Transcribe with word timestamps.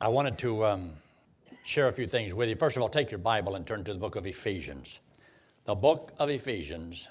I 0.00 0.06
wanted 0.06 0.38
to 0.38 0.64
um, 0.64 0.92
share 1.64 1.88
a 1.88 1.92
few 1.92 2.06
things 2.06 2.32
with 2.32 2.48
you. 2.48 2.54
First 2.54 2.76
of 2.76 2.82
all, 2.82 2.88
take 2.88 3.10
your 3.10 3.18
Bible 3.18 3.56
and 3.56 3.66
turn 3.66 3.82
to 3.82 3.92
the 3.92 3.98
book 3.98 4.14
of 4.14 4.26
Ephesians. 4.26 5.00
The 5.64 5.74
book 5.74 6.12
of 6.20 6.30
Ephesians, 6.30 7.08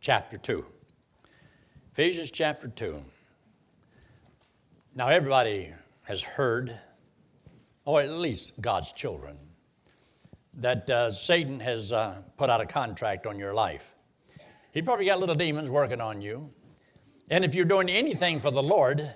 chapter 0.00 0.38
2. 0.38 0.66
Ephesians 1.92 2.32
chapter 2.32 2.66
2. 2.66 3.00
Now, 4.96 5.06
everybody 5.06 5.72
has 6.02 6.20
heard, 6.20 6.76
or 7.84 8.00
at 8.00 8.10
least 8.10 8.60
God's 8.60 8.90
children, 8.90 9.36
that 10.54 10.90
uh, 10.90 11.12
Satan 11.12 11.60
has 11.60 11.92
uh, 11.92 12.22
put 12.36 12.50
out 12.50 12.60
a 12.60 12.66
contract 12.66 13.24
on 13.24 13.38
your 13.38 13.54
life. 13.54 13.94
He 14.72 14.82
probably 14.82 15.06
got 15.06 15.20
little 15.20 15.36
demons 15.36 15.70
working 15.70 16.00
on 16.00 16.22
you. 16.22 16.50
And 17.30 17.44
if 17.44 17.54
you're 17.54 17.64
doing 17.64 17.88
anything 17.88 18.40
for 18.40 18.50
the 18.50 18.64
Lord, 18.64 19.08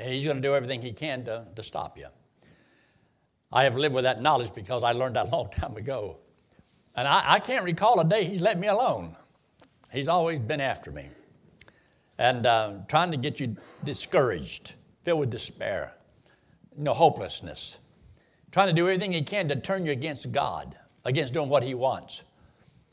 he's 0.00 0.24
going 0.24 0.36
to 0.36 0.42
do 0.42 0.54
everything 0.54 0.82
he 0.82 0.92
can 0.92 1.24
to, 1.24 1.46
to 1.54 1.62
stop 1.62 1.98
you. 1.98 2.06
I 3.52 3.64
have 3.64 3.76
lived 3.76 3.94
with 3.94 4.04
that 4.04 4.22
knowledge 4.22 4.54
because 4.54 4.82
I 4.82 4.92
learned 4.92 5.16
that 5.16 5.26
a 5.26 5.30
long 5.36 5.50
time 5.50 5.76
ago. 5.76 6.18
And 6.94 7.06
I, 7.06 7.34
I 7.34 7.38
can't 7.40 7.64
recall 7.64 8.00
a 8.00 8.04
day 8.04 8.24
he's 8.24 8.40
let 8.40 8.58
me 8.58 8.68
alone. 8.68 9.16
He's 9.92 10.08
always 10.08 10.38
been 10.38 10.60
after 10.60 10.90
me 10.90 11.08
and 12.18 12.46
uh, 12.46 12.74
trying 12.86 13.10
to 13.10 13.16
get 13.16 13.40
you 13.40 13.56
discouraged, 13.82 14.74
filled 15.04 15.20
with 15.20 15.30
despair, 15.30 15.96
you 16.76 16.84
know, 16.84 16.92
hopelessness, 16.92 17.78
trying 18.52 18.68
to 18.68 18.74
do 18.74 18.82
everything 18.82 19.12
he 19.12 19.22
can 19.22 19.48
to 19.48 19.56
turn 19.56 19.86
you 19.86 19.92
against 19.92 20.30
God, 20.30 20.76
against 21.04 21.32
doing 21.32 21.48
what 21.48 21.62
he 21.62 21.74
wants. 21.74 22.22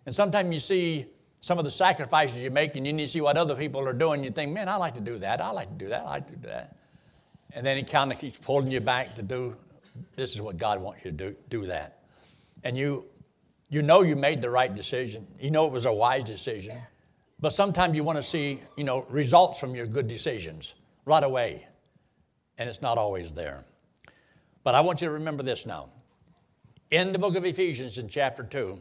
And 0.06 0.16
sometimes 0.16 0.52
you 0.54 0.60
see 0.60 1.06
some 1.42 1.58
of 1.58 1.66
the 1.66 1.72
sacrifices 1.72 2.42
you 2.42 2.50
make 2.50 2.76
and 2.78 2.88
you 2.88 2.94
need 2.94 3.06
to 3.06 3.12
see 3.12 3.22
what 3.22 3.38
other 3.38 3.56
people 3.56 3.86
are 3.86 3.94
doing. 3.94 4.24
You 4.24 4.30
think, 4.30 4.54
man, 4.54 4.70
I 4.70 4.78
like 4.78 4.96
to 4.96 5.02
do 5.02 5.20
that. 5.20 5.42
I 5.42 5.50
like 5.52 5.70
to 5.70 5.76
do 5.76 5.90
that. 5.90 6.02
I 6.02 6.10
like 6.10 6.28
to 6.28 6.36
do 6.36 6.48
that. 6.48 6.77
And 7.54 7.66
then 7.66 7.78
he 7.78 7.84
kind 7.84 8.12
of 8.12 8.20
keeps 8.20 8.38
pulling 8.38 8.70
you 8.70 8.82
back 8.82 9.16
to 9.16 9.24
do 9.24 9.56
this 10.16 10.34
is 10.34 10.42
what 10.42 10.58
God 10.58 10.82
wants 10.82 11.04
you 11.04 11.12
to 11.12 11.18
do, 11.18 11.36
do 11.50 11.66
that. 11.66 12.00
And 12.64 12.78
you, 12.78 13.06
you 13.70 13.82
know 13.82 14.02
you 14.02 14.16
made 14.16 14.42
the 14.42 14.50
right 14.50 14.74
decision. 14.74 15.28
You 15.40 15.52
know 15.52 15.66
it 15.66 15.72
was 15.72 15.86
a 15.86 15.94
wise 15.94 16.24
decision. 16.24 16.78
But 17.40 17.54
sometimes 17.54 17.96
you 17.96 18.04
want 18.04 18.18
to 18.18 18.24
see, 18.24 18.62
you 18.76 18.84
know, 18.84 19.06
results 19.10 19.60
from 19.60 19.76
your 19.76 19.86
good 19.86 20.08
decisions 20.08 20.76
right 21.06 21.24
away. 21.24 21.68
And 22.58 22.68
it's 22.68 22.82
not 22.82 22.98
always 22.98 23.32
there. 23.32 23.64
But 24.64 24.76
I 24.76 24.82
want 24.82 25.02
you 25.02 25.08
to 25.08 25.14
remember 25.14 25.44
this 25.44 25.66
now. 25.66 25.90
In 26.90 27.12
the 27.12 27.20
book 27.20 27.36
of 27.36 27.46
Ephesians 27.46 27.98
in 27.98 28.08
chapter 28.08 28.44
2, 28.44 28.80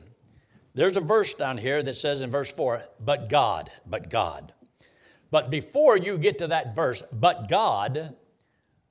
there's 0.74 0.96
a 0.96 1.00
verse 1.00 1.34
down 1.34 1.58
here 1.58 1.82
that 1.82 1.96
says 1.96 2.20
in 2.20 2.30
verse 2.30 2.52
4, 2.52 2.82
but 3.00 3.28
God, 3.28 3.70
but 3.86 4.10
God. 4.10 4.52
But 5.30 5.50
before 5.50 5.96
you 5.96 6.16
get 6.16 6.38
to 6.38 6.46
that 6.48 6.74
verse, 6.74 7.02
but 7.12 7.48
God, 7.48 8.14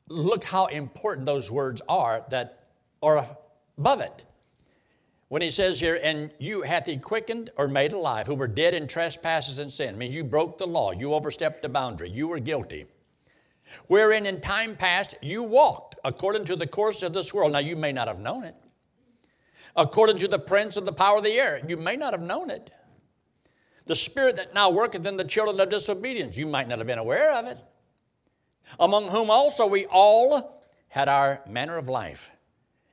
look 0.10 0.44
how 0.44 0.68
important 0.68 1.26
those 1.26 1.50
words 1.50 1.82
are 1.90 2.24
that 2.30 2.68
are 3.02 3.26
above 3.78 4.02
it. 4.02 4.26
When 5.30 5.42
he 5.42 5.50
says 5.50 5.80
here, 5.80 6.00
and 6.02 6.32
you 6.40 6.62
hath 6.62 6.86
he 6.86 6.98
quickened 6.98 7.50
or 7.58 7.68
made 7.68 7.94
alive, 7.94 8.28
who 8.28 8.36
were 8.36 8.48
dead 8.48 8.76
in 8.76 8.88
trespasses 8.88 9.58
and 9.58 9.74
sin, 9.74 9.98
means 9.98 10.14
you 10.14 10.24
broke 10.24 10.58
the 10.58 10.68
law, 10.68 10.92
you 10.92 11.14
overstepped 11.14 11.64
the 11.64 11.70
boundary, 11.70 12.10
you 12.10 12.28
were 12.28 12.40
guilty. 12.40 12.86
Wherein 13.88 14.28
in 14.28 14.40
time 14.40 14.76
past 14.76 15.16
you 15.24 15.42
walked 15.42 15.96
according 16.04 16.46
to 16.46 16.56
the 16.56 16.68
course 16.68 17.02
of 17.02 17.14
this 17.14 17.34
world. 17.34 17.54
Now 17.54 17.60
you 17.60 17.76
may 17.76 17.92
not 17.92 18.08
have 18.08 18.20
known 18.20 18.44
it. 18.44 18.56
According 19.76 20.18
to 20.20 20.28
the 20.28 20.38
prince 20.38 20.78
of 20.78 20.86
the 20.86 20.94
power 20.94 21.18
of 21.18 21.24
the 21.24 21.34
air, 21.34 21.60
you 21.68 21.76
may 21.76 21.96
not 21.96 22.14
have 22.14 22.22
known 22.22 22.52
it. 22.52 22.70
The 23.88 23.96
spirit 23.96 24.36
that 24.36 24.54
now 24.54 24.70
worketh 24.70 25.06
in 25.08 25.18
the 25.18 25.24
children 25.24 25.60
of 25.60 25.70
disobedience, 25.70 26.38
you 26.38 26.46
might 26.46 26.68
not 26.68 26.78
have 26.78 26.88
been 26.88 27.00
aware 27.00 27.32
of 27.32 27.48
it 27.48 27.58
among 28.80 29.08
whom 29.08 29.30
also 29.30 29.66
we 29.66 29.86
all 29.86 30.62
had 30.88 31.08
our 31.10 31.42
manner 31.48 31.78
of 31.78 31.90
life. 31.90 32.30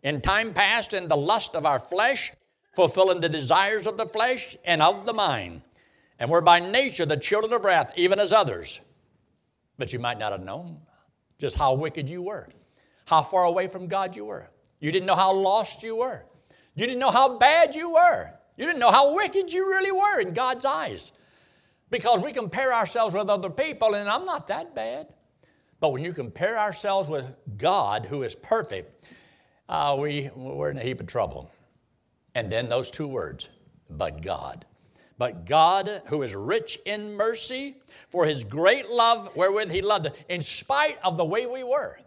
In 0.03 0.21
time 0.21 0.53
past, 0.53 0.95
in 0.95 1.09
the 1.09 1.17
lust 1.17 1.55
of 1.55 1.65
our 1.65 1.79
flesh, 1.79 2.33
fulfilling 2.75 3.21
the 3.21 3.29
desires 3.29 3.87
of 3.87 3.97
the 3.97 4.07
flesh 4.07 4.57
and 4.65 4.83
of 4.83 5.07
the 5.07 5.13
mind, 5.13 5.63
and 6.19 6.31
were 6.31 6.41
by 6.41 6.59
nature 6.59 7.07
the 7.07 7.17
children 7.17 7.53
of 7.53 7.65
wrath, 7.65 7.93
even 7.97 8.19
as 8.19 8.33
others. 8.33 8.81
But 9.79 9.93
you 9.93 9.99
might 9.99 10.19
not 10.19 10.33
have 10.33 10.45
known 10.45 10.79
just 11.39 11.57
how 11.57 11.75
wicked 11.75 12.09
you 12.09 12.23
were, 12.23 12.49
how 13.05 13.23
far 13.23 13.45
away 13.45 13.69
from 13.69 13.89
God 13.89 14.17
you 14.17 14.25
were. 14.25 14.49
You 14.81 14.91
didn't 14.91 15.07
know 15.07 15.17
how 15.17 15.33
lost 15.33 15.83
you 15.83 15.97
were. 15.97 16.25
You 16.75 16.87
didn't 16.87 17.01
know 17.01 17.11
how 17.11 17.39
bad 17.39 17.75
you 17.75 17.91
were. 17.91 18.31
You 18.57 18.67
didn't 18.67 18.81
know 18.81 18.91
how 18.91 19.15
wicked 19.15 19.53
you 19.53 19.67
really 19.67 19.93
were 19.93 20.21
in 20.21 20.35
God's 20.35 20.65
eyes. 20.65 21.13
Because 21.91 22.23
we 22.23 22.33
compare 22.33 22.73
ourselves 22.73 23.15
with 23.15 23.29
other 23.29 23.51
people, 23.51 23.95
and 23.95 24.09
I'm 24.09 24.25
not 24.25 24.49
that 24.49 24.75
bad. 24.75 25.09
But 25.83 25.91
when 25.91 26.05
you 26.05 26.13
compare 26.13 26.57
ourselves 26.57 27.09
with 27.09 27.27
God, 27.59 28.07
who 28.07 28.23
is 28.23 28.37
perfect, 28.37 29.05
uh, 29.69 29.97
we, 29.99 30.31
we're 30.37 30.71
in 30.71 30.79
a 30.79 30.83
heap 30.83 31.01
of 31.01 31.09
trouble. 31.09 31.51
And 32.37 32.53
then 32.53 32.69
those 32.69 32.89
two 32.89 33.09
words, 33.09 33.49
but 33.91 34.23
God. 34.23 34.65
But 35.19 35.45
God, 35.45 36.03
who 36.07 36.23
is 36.23 36.37
rich 36.37 36.79
in 36.87 37.15
mercy, 37.15 37.79
for 38.11 38.25
his 38.25 38.45
great 38.45 38.91
love 38.91 39.35
wherewith 39.35 39.73
he 39.73 39.83
loved 39.83 40.07
us, 40.07 40.13
in 40.29 40.41
spite 40.41 40.99
of 41.03 41.17
the 41.17 41.25
way 41.25 41.47
we 41.47 41.65
were, 41.65 41.99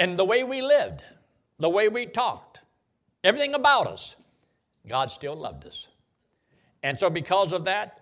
and 0.00 0.18
the 0.18 0.24
way 0.24 0.42
we 0.42 0.60
lived, 0.60 1.00
the 1.60 1.70
way 1.70 1.86
we 1.86 2.06
talked, 2.06 2.58
everything 3.22 3.54
about 3.54 3.86
us, 3.86 4.16
God 4.88 5.12
still 5.12 5.36
loved 5.36 5.64
us. 5.64 5.86
And 6.82 6.98
so, 6.98 7.08
because 7.08 7.52
of 7.52 7.66
that, 7.66 8.00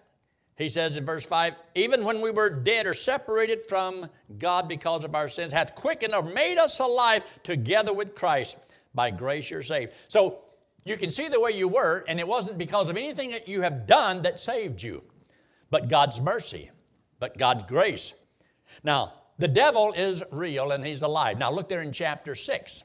he 0.63 0.69
says 0.69 0.97
in 0.97 1.05
verse 1.05 1.27
5 1.27 1.55
even 1.75 2.05
when 2.05 2.21
we 2.21 2.31
were 2.31 2.49
dead 2.49 2.87
or 2.87 2.95
separated 2.95 3.67
from 3.69 4.09
God 4.39 4.69
because 4.69 5.05
of 5.05 5.15
our 5.15 5.29
sins, 5.29 5.53
hath 5.53 5.75
quickened 5.75 6.15
or 6.15 6.23
made 6.23 6.59
us 6.59 6.79
alive 6.79 7.25
together 7.43 7.93
with 7.93 8.15
Christ. 8.15 8.57
By 8.95 9.11
grace 9.11 9.51
you're 9.51 9.63
saved. 9.63 9.93
So 10.09 10.41
you 10.85 10.97
can 10.97 11.11
see 11.11 11.29
the 11.29 11.41
way 11.41 11.53
you 11.53 11.69
were, 11.69 12.05
and 12.09 12.21
it 12.21 12.29
wasn't 12.29 12.59
because 12.59 12.91
of 12.91 12.97
anything 12.97 13.31
that 13.31 13.49
you 13.49 13.63
have 13.63 13.87
done 13.87 14.23
that 14.23 14.39
saved 14.39 14.83
you, 14.83 15.03
but 15.71 15.89
God's 15.89 16.21
mercy, 16.21 16.71
but 17.19 17.39
God's 17.39 17.63
grace. 17.65 18.13
Now, 18.85 19.15
the 19.39 19.49
devil 19.49 19.93
is 19.93 20.23
real 20.31 20.73
and 20.73 20.85
he's 20.85 21.03
alive. 21.03 21.39
Now, 21.39 21.51
look 21.51 21.69
there 21.69 21.83
in 21.83 21.93
chapter 21.93 22.35
6. 22.35 22.85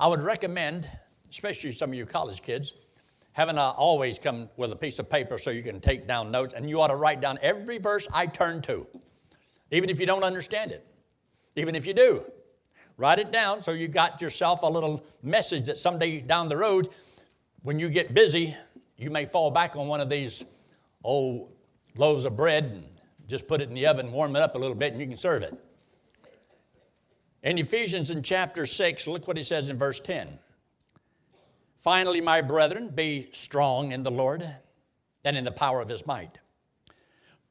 I 0.00 0.06
would 0.08 0.20
recommend, 0.20 0.88
especially 1.30 1.72
some 1.72 1.90
of 1.90 1.94
you 1.94 2.04
college 2.04 2.42
kids, 2.42 2.74
having 3.34 3.58
I 3.58 3.70
always 3.70 4.18
come 4.18 4.48
with 4.56 4.72
a 4.72 4.76
piece 4.76 4.98
of 5.00 5.10
paper 5.10 5.38
so 5.38 5.50
you 5.50 5.62
can 5.62 5.80
take 5.80 6.06
down 6.06 6.30
notes, 6.30 6.54
and 6.54 6.70
you 6.70 6.80
ought 6.80 6.88
to 6.88 6.96
write 6.96 7.20
down 7.20 7.38
every 7.42 7.78
verse 7.78 8.08
I 8.14 8.26
turn 8.26 8.62
to, 8.62 8.86
even 9.70 9.90
if 9.90 10.00
you 10.00 10.06
don't 10.06 10.22
understand 10.22 10.70
it, 10.70 10.86
even 11.56 11.74
if 11.74 11.84
you 11.84 11.92
do. 11.92 12.24
Write 12.96 13.18
it 13.18 13.32
down 13.32 13.60
so 13.60 13.72
you 13.72 13.88
got 13.88 14.22
yourself 14.22 14.62
a 14.62 14.66
little 14.66 15.04
message 15.22 15.66
that 15.66 15.76
someday 15.76 16.20
down 16.20 16.48
the 16.48 16.56
road, 16.56 16.90
when 17.62 17.78
you 17.78 17.88
get 17.88 18.14
busy, 18.14 18.56
you 18.96 19.10
may 19.10 19.24
fall 19.24 19.50
back 19.50 19.74
on 19.74 19.88
one 19.88 20.00
of 20.00 20.08
these 20.08 20.44
old 21.02 21.50
loaves 21.96 22.24
of 22.24 22.36
bread 22.36 22.64
and 22.66 22.84
just 23.26 23.48
put 23.48 23.60
it 23.60 23.68
in 23.68 23.74
the 23.74 23.84
oven, 23.84 24.12
warm 24.12 24.36
it 24.36 24.42
up 24.42 24.54
a 24.54 24.58
little 24.58 24.76
bit, 24.76 24.92
and 24.92 25.00
you 25.00 25.08
can 25.08 25.16
serve 25.16 25.42
it. 25.42 25.58
In 27.42 27.58
Ephesians 27.58 28.10
in 28.10 28.22
chapter 28.22 28.64
6, 28.64 29.08
look 29.08 29.26
what 29.26 29.36
he 29.36 29.42
says 29.42 29.70
in 29.70 29.76
verse 29.76 29.98
10. 29.98 30.38
Finally, 31.84 32.22
my 32.22 32.40
brethren, 32.40 32.88
be 32.88 33.28
strong 33.32 33.92
in 33.92 34.02
the 34.02 34.10
Lord 34.10 34.48
and 35.22 35.36
in 35.36 35.44
the 35.44 35.52
power 35.52 35.82
of 35.82 35.88
his 35.90 36.06
might. 36.06 36.38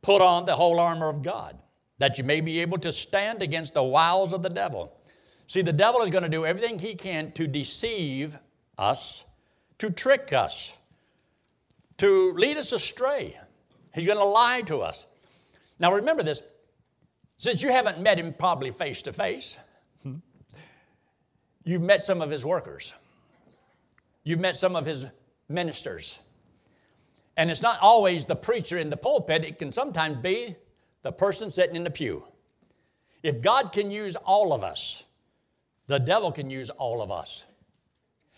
Put 0.02 0.24
on 0.24 0.48
the 0.48 0.56
whole 0.56 0.80
armor 0.80 1.08
of 1.08 1.22
God, 1.22 1.60
that 2.00 2.18
you 2.18 2.24
may 2.24 2.42
be 2.42 2.60
able 2.60 2.80
to 2.80 2.92
stand 2.92 3.44
against 3.44 3.76
the 3.76 3.84
wiles 3.84 4.34
of 4.34 4.42
the 4.42 4.50
devil. 4.50 4.92
See, 5.46 5.62
the 5.62 5.72
devil 5.72 6.02
is 6.02 6.10
going 6.10 6.24
to 6.24 6.30
do 6.30 6.48
everything 6.48 6.80
he 6.80 6.96
can 6.96 7.32
to 7.34 7.46
deceive 7.46 8.36
us, 8.76 9.24
to 9.78 9.92
trick 9.92 10.34
us, 10.34 10.76
to 12.00 12.34
lead 12.34 12.58
us 12.58 12.72
astray. 12.72 13.40
He's 13.94 14.08
going 14.08 14.18
to 14.18 14.26
lie 14.26 14.62
to 14.62 14.80
us. 14.80 15.06
Now, 15.78 15.94
remember 15.94 16.24
this 16.24 16.42
since 17.38 17.62
you 17.62 17.72
haven't 17.72 18.00
met 18.00 18.18
him 18.18 18.34
probably 18.34 18.72
face 18.72 19.04
to 19.04 19.14
face, 19.14 19.60
hmm. 20.02 20.16
you've 21.64 21.84
met 21.84 22.04
some 22.04 22.20
of 22.20 22.32
his 22.32 22.44
workers. 22.44 22.96
You've 24.24 24.40
met 24.40 24.56
some 24.56 24.76
of 24.76 24.86
his 24.86 25.06
ministers. 25.50 26.20
And 27.36 27.50
it's 27.50 27.62
not 27.62 27.80
always 27.82 28.26
the 28.26 28.36
preacher 28.36 28.78
in 28.78 28.90
the 28.90 28.98
pulpit, 28.98 29.44
it 29.44 29.60
can 29.60 29.72
sometimes 29.72 30.18
be 30.18 30.56
the 31.02 31.12
person 31.12 31.50
sitting 31.52 31.76
in 31.76 31.84
the 31.84 31.92
pew. 31.92 32.24
If 33.24 33.42
God 33.42 33.72
can 33.72 33.90
use 33.90 34.16
all 34.16 34.54
of 34.54 34.64
us, 34.64 35.04
the 35.88 36.00
devil 36.00 36.32
can 36.32 36.50
use 36.50 36.70
all 36.70 37.02
of 37.02 37.12
us. 37.12 37.46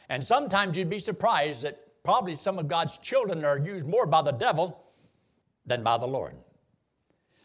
And 0.09 0.23
sometimes 0.23 0.77
you'd 0.77 0.89
be 0.89 0.99
surprised 0.99 1.63
that 1.63 1.79
probably 2.03 2.35
some 2.35 2.59
of 2.59 2.67
God's 2.67 2.97
children 2.99 3.43
are 3.43 3.57
used 3.57 3.87
more 3.87 4.05
by 4.05 4.21
the 4.21 4.31
devil 4.31 4.83
than 5.65 5.83
by 5.83 5.97
the 5.97 6.05
Lord. 6.05 6.35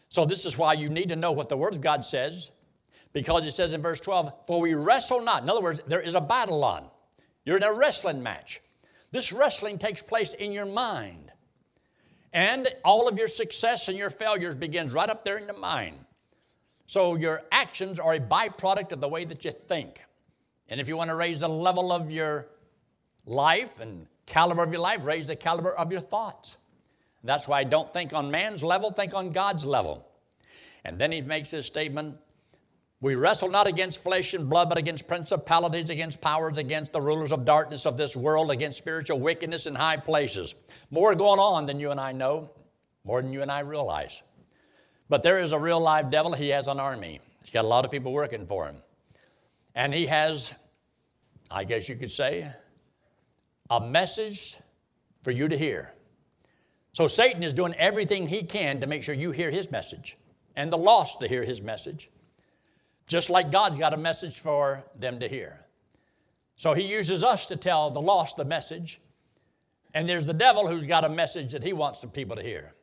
So, 0.09 0.25
this 0.25 0.45
is 0.45 0.57
why 0.57 0.73
you 0.73 0.89
need 0.89 1.09
to 1.09 1.15
know 1.15 1.31
what 1.31 1.49
the 1.49 1.57
Word 1.57 1.73
of 1.73 1.81
God 1.81 2.03
says, 2.03 2.51
because 3.13 3.45
it 3.45 3.53
says 3.53 3.73
in 3.73 3.81
verse 3.81 3.99
12, 3.99 4.45
For 4.45 4.59
we 4.59 4.73
wrestle 4.73 5.21
not. 5.21 5.41
In 5.41 5.49
other 5.49 5.61
words, 5.61 5.81
there 5.87 6.01
is 6.01 6.15
a 6.15 6.21
battle 6.21 6.63
on. 6.63 6.90
You're 7.45 7.57
in 7.57 7.63
a 7.63 7.73
wrestling 7.73 8.21
match. 8.21 8.61
This 9.11 9.31
wrestling 9.31 9.77
takes 9.77 10.01
place 10.01 10.33
in 10.33 10.51
your 10.51 10.65
mind. 10.65 11.31
And 12.33 12.67
all 12.85 13.07
of 13.07 13.17
your 13.17 13.27
success 13.27 13.87
and 13.87 13.97
your 13.97 14.09
failures 14.09 14.55
begins 14.55 14.93
right 14.93 15.09
up 15.09 15.25
there 15.25 15.37
in 15.37 15.47
the 15.47 15.53
mind. 15.53 15.97
So 16.87 17.15
your 17.15 17.43
actions 17.51 17.99
are 17.99 18.13
a 18.13 18.19
byproduct 18.19 18.91
of 18.91 19.01
the 19.01 19.07
way 19.07 19.25
that 19.25 19.43
you 19.43 19.51
think. 19.51 20.01
And 20.69 20.79
if 20.79 20.87
you 20.87 20.95
want 20.95 21.09
to 21.09 21.15
raise 21.15 21.41
the 21.41 21.49
level 21.49 21.91
of 21.91 22.09
your 22.09 22.47
life 23.25 23.79
and 23.79 24.07
caliber 24.25 24.63
of 24.63 24.71
your 24.71 24.81
life, 24.81 25.01
raise 25.03 25.27
the 25.27 25.35
caliber 25.35 25.73
of 25.73 25.91
your 25.91 26.01
thoughts. 26.01 26.57
That's 27.23 27.47
why 27.47 27.59
I 27.59 27.63
don't 27.65 27.91
think 27.91 28.13
on 28.13 28.31
man's 28.31 28.63
level, 28.63 28.91
think 28.91 29.13
on 29.13 29.31
God's 29.31 29.65
level. 29.65 30.07
And 30.85 30.97
then 30.97 31.11
he 31.11 31.21
makes 31.21 31.51
this 31.51 31.65
statement 31.65 32.17
We 33.01 33.15
wrestle 33.15 33.49
not 33.49 33.65
against 33.65 34.03
flesh 34.03 34.35
and 34.35 34.47
blood, 34.47 34.69
but 34.69 34.77
against 34.77 35.07
principalities, 35.07 35.89
against 35.89 36.21
powers, 36.21 36.59
against 36.59 36.93
the 36.93 37.01
rulers 37.01 37.31
of 37.31 37.45
darkness 37.45 37.87
of 37.87 37.97
this 37.97 38.15
world, 38.15 38.51
against 38.51 38.77
spiritual 38.77 39.19
wickedness 39.19 39.65
in 39.65 39.73
high 39.73 39.97
places. 39.97 40.53
More 40.91 41.15
going 41.15 41.39
on 41.39 41.65
than 41.65 41.79
you 41.79 41.89
and 41.89 41.99
I 41.99 42.11
know, 42.11 42.51
more 43.03 43.23
than 43.23 43.33
you 43.33 43.41
and 43.41 43.51
I 43.51 43.61
realize. 43.61 44.21
But 45.09 45.23
there 45.23 45.39
is 45.39 45.51
a 45.51 45.57
real 45.57 45.79
live 45.79 46.11
devil. 46.11 46.31
He 46.31 46.49
has 46.49 46.67
an 46.67 46.79
army, 46.79 47.19
he's 47.43 47.49
got 47.49 47.65
a 47.65 47.67
lot 47.67 47.85
of 47.85 47.91
people 47.91 48.13
working 48.13 48.45
for 48.45 48.67
him. 48.67 48.77
And 49.73 49.91
he 49.91 50.05
has, 50.05 50.53
I 51.49 51.63
guess 51.63 51.89
you 51.89 51.95
could 51.95 52.11
say, 52.11 52.51
a 53.71 53.81
message 53.81 54.57
for 55.23 55.31
you 55.31 55.47
to 55.47 55.57
hear. 55.57 55.91
So 56.93 57.07
Satan 57.07 57.41
is 57.41 57.53
doing 57.53 57.73
everything 57.75 58.27
he 58.27 58.43
can 58.43 58.79
to 58.79 58.85
make 58.85 59.01
sure 59.01 59.15
you 59.15 59.31
hear 59.31 59.49
his 59.49 59.71
message 59.71 60.17
and 60.55 60.71
the 60.71 60.77
lost 60.77 61.19
to 61.21 61.27
hear 61.27 61.43
his 61.43 61.61
message, 61.61 62.09
just 63.07 63.29
like 63.29 63.51
God's 63.51 63.77
got 63.77 63.93
a 63.93 63.97
message 63.97 64.39
for 64.39 64.83
them 64.97 65.19
to 65.19 65.27
hear. 65.27 65.59
So 66.55 66.73
he 66.73 66.83
uses 66.83 67.23
us 67.23 67.47
to 67.47 67.55
tell 67.55 67.89
the 67.89 68.01
lost 68.01 68.37
the 68.37 68.45
message, 68.45 69.01
and 69.93 70.07
there's 70.07 70.25
the 70.25 70.33
devil 70.33 70.67
who's 70.67 70.85
got 70.85 71.03
a 71.03 71.09
message 71.09 71.51
that 71.51 71.63
he 71.63 71.73
wants 71.73 72.01
the 72.01 72.07
people 72.07 72.35
to 72.35 72.43
hear. 72.43 72.73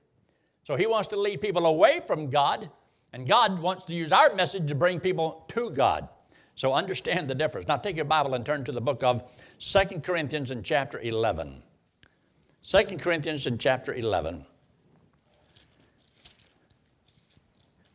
So 0.65 0.77
he 0.77 0.87
wants 0.87 1.09
to 1.09 1.17
lead 1.17 1.41
people 1.41 1.67
away 1.67 2.01
from 2.07 2.29
God, 2.29 2.71
and 3.13 3.27
God 3.27 3.59
wants 3.61 3.85
to 3.87 3.95
use 3.95 4.13
our 4.13 4.35
message 4.35 4.69
to 4.69 4.75
bring 4.75 5.01
people 5.01 5.45
to 5.49 5.71
God. 5.71 6.09
So 6.57 6.75
understand 6.75 7.29
the 7.29 7.37
difference. 7.37 7.69
Now 7.69 7.77
take 7.77 7.97
your 7.97 8.05
Bible 8.05 8.35
and 8.35 8.45
turn 8.45 8.65
to 8.65 8.73
the 8.73 8.81
book 8.81 9.05
of 9.05 9.23
Second 9.59 10.03
Corinthians 10.03 10.51
in 10.51 10.63
chapter 10.63 11.01
11. 11.01 11.63
2 12.67 12.85
Corinthians 12.99 13.47
in 13.47 13.59
chapter 13.59 13.95
11. 13.95 14.45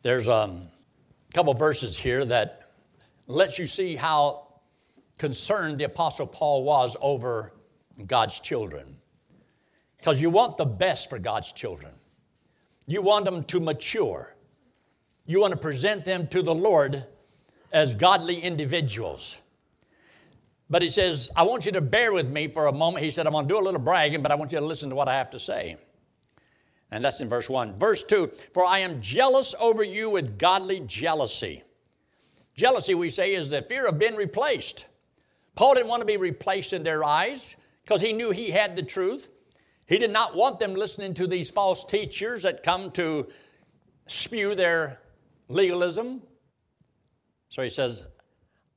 There's 0.00 0.28
um, 0.28 0.68
couple 1.34 1.52
verses 1.52 1.98
here 1.98 2.24
that 2.24 2.70
lets 3.26 3.58
you 3.58 3.66
see 3.66 3.96
how 3.96 4.46
concerned 5.18 5.78
the 5.78 5.84
Apostle 5.84 6.28
Paul 6.28 6.62
was 6.62 6.96
over 7.00 7.52
God's 8.06 8.38
children. 8.38 8.96
Because 9.98 10.22
you 10.22 10.30
want 10.30 10.56
the 10.56 10.64
best 10.64 11.10
for 11.10 11.18
God's 11.18 11.50
children. 11.52 11.92
You 12.86 13.02
want 13.02 13.24
them 13.24 13.42
to 13.44 13.58
mature. 13.58 14.36
You 15.26 15.40
want 15.40 15.50
to 15.50 15.56
present 15.56 16.04
them 16.04 16.28
to 16.28 16.40
the 16.40 16.54
Lord 16.54 17.04
as 17.72 17.92
godly 17.94 18.38
individuals. 18.38 19.38
But 20.70 20.82
he 20.82 20.88
says, 20.88 21.30
I 21.34 21.42
want 21.42 21.66
you 21.66 21.72
to 21.72 21.80
bear 21.80 22.12
with 22.12 22.28
me 22.28 22.46
for 22.46 22.66
a 22.66 22.72
moment. 22.72 23.04
He 23.04 23.10
said, 23.10 23.26
I'm 23.26 23.32
going 23.32 23.48
to 23.48 23.52
do 23.52 23.58
a 23.58 23.64
little 23.64 23.80
bragging, 23.80 24.22
but 24.22 24.30
I 24.30 24.36
want 24.36 24.52
you 24.52 24.60
to 24.60 24.64
listen 24.64 24.88
to 24.90 24.96
what 24.96 25.08
I 25.08 25.14
have 25.14 25.30
to 25.30 25.40
say. 25.40 25.78
And 26.94 27.04
that's 27.04 27.20
in 27.20 27.28
verse 27.28 27.50
1. 27.50 27.76
Verse 27.76 28.04
2 28.04 28.30
For 28.52 28.64
I 28.64 28.78
am 28.78 29.02
jealous 29.02 29.52
over 29.58 29.82
you 29.82 30.08
with 30.08 30.38
godly 30.38 30.78
jealousy. 30.86 31.64
Jealousy, 32.54 32.94
we 32.94 33.10
say, 33.10 33.34
is 33.34 33.50
the 33.50 33.62
fear 33.62 33.86
of 33.86 33.98
being 33.98 34.14
replaced. 34.14 34.86
Paul 35.56 35.74
didn't 35.74 35.88
want 35.88 36.02
to 36.02 36.06
be 36.06 36.18
replaced 36.18 36.72
in 36.72 36.84
their 36.84 37.02
eyes 37.02 37.56
because 37.82 38.00
he 38.00 38.12
knew 38.12 38.30
he 38.30 38.52
had 38.52 38.76
the 38.76 38.82
truth. 38.82 39.28
He 39.88 39.98
did 39.98 40.12
not 40.12 40.36
want 40.36 40.60
them 40.60 40.76
listening 40.76 41.14
to 41.14 41.26
these 41.26 41.50
false 41.50 41.84
teachers 41.84 42.44
that 42.44 42.62
come 42.62 42.92
to 42.92 43.26
spew 44.06 44.54
their 44.54 45.00
legalism, 45.48 46.22
so 47.48 47.62
he 47.62 47.70
says, 47.70 48.04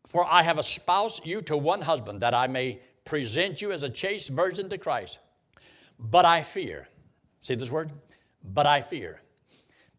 For 0.08 0.26
I 0.26 0.42
have 0.42 0.58
espoused 0.58 1.24
you 1.24 1.42
to 1.44 1.56
one 1.56 1.84
husband, 1.84 2.22
that 2.22 2.34
I 2.34 2.48
may 2.48 2.80
present 3.06 3.62
you 3.62 3.72
as 3.72 3.84
a 3.84 3.90
chaste 3.90 4.30
virgin 4.30 4.70
to 4.70 4.80
Christ. 4.80 5.20
But 6.00 6.26
I 6.26 6.42
fear. 6.42 6.88
See 7.40 7.54
this 7.54 7.70
word? 7.70 7.92
But 8.44 8.66
I 8.66 8.82
fear. 8.82 9.22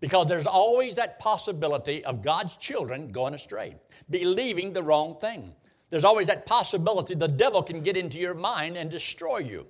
Because 0.00 0.26
there's 0.26 0.46
always 0.46 0.96
that 0.96 1.19
possibility 1.19 2.05
of 2.05 2.23
God's 2.23 2.56
children 2.56 3.11
going 3.11 3.35
astray, 3.35 3.76
believing 4.11 4.73
the 4.73 4.82
wrong 4.82 5.17
thing. 5.17 5.52
There's 5.90 6.05
always 6.05 6.26
that 6.29 6.46
possibility 6.46 7.14
the 7.14 7.29
devil 7.29 7.62
can 7.62 7.82
get 7.82 7.96
into 7.96 8.19
your 8.19 8.35
mind 8.35 8.76
and 8.76 8.90
destroy 8.90 9.38
you. 9.38 9.67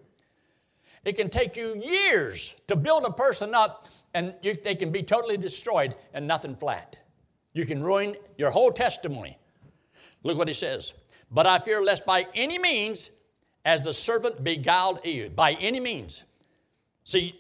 It 1.05 1.17
can 1.17 1.31
take 1.31 1.57
you 1.57 1.81
years 1.83 2.57
to 2.67 2.77
build 2.77 3.05
a 3.05 3.11
person 3.11 3.55
up, 3.55 3.89
and 4.15 4.35
you, 4.43 4.59
they 4.63 4.75
can 4.75 4.91
be 4.91 5.03
totally 5.03 5.37
destroyed 5.37 5.95
and 6.13 6.27
nothing 6.27 6.55
flat. 6.55 6.97
You 7.53 7.65
can 7.65 7.83
ruin 7.83 8.17
your 8.37 8.51
whole 8.51 8.73
testimony. 8.73 9.39
Look 10.25 10.37
what 10.37 10.49
he 10.49 10.55
says. 10.55 10.93
But 11.31 11.47
I 11.47 11.59
fear 11.59 11.83
lest 11.83 12.05
by 12.05 12.27
any 12.35 12.59
means, 12.59 13.11
as 13.65 13.83
the 13.83 13.95
serpent 13.95 14.43
beguiled 14.43 15.01
Eve, 15.05 15.35
by 15.37 15.53
any 15.55 15.81
means. 15.81 16.25
See, 17.05 17.35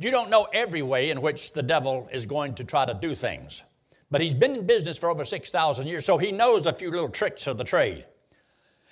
you 0.00 0.10
don't 0.10 0.30
know 0.30 0.48
every 0.54 0.80
way 0.80 1.10
in 1.10 1.20
which 1.20 1.52
the 1.52 1.62
devil 1.62 2.08
is 2.10 2.24
going 2.24 2.54
to 2.54 2.64
try 2.64 2.86
to 2.86 2.94
do 2.94 3.14
things. 3.14 3.62
But 4.10 4.22
he's 4.22 4.34
been 4.34 4.54
in 4.54 4.66
business 4.66 4.96
for 4.96 5.10
over 5.10 5.26
6,000 5.26 5.86
years, 5.86 6.06
so 6.06 6.16
he 6.16 6.32
knows 6.32 6.66
a 6.66 6.72
few 6.72 6.90
little 6.90 7.10
tricks 7.10 7.46
of 7.46 7.58
the 7.58 7.64
trade. 7.64 8.06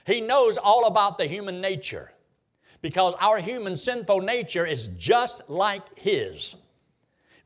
He 0.07 0.21
knows 0.21 0.59
all 0.59 0.87
about 0.87 1.17
the 1.17 1.25
human 1.25 1.63
nature 1.63 2.13
because 2.83 3.15
our 3.21 3.39
human 3.39 3.75
sinful 3.75 4.21
nature 4.21 4.67
is 4.67 4.89
just 4.99 5.49
like 5.49 5.99
his. 5.99 6.57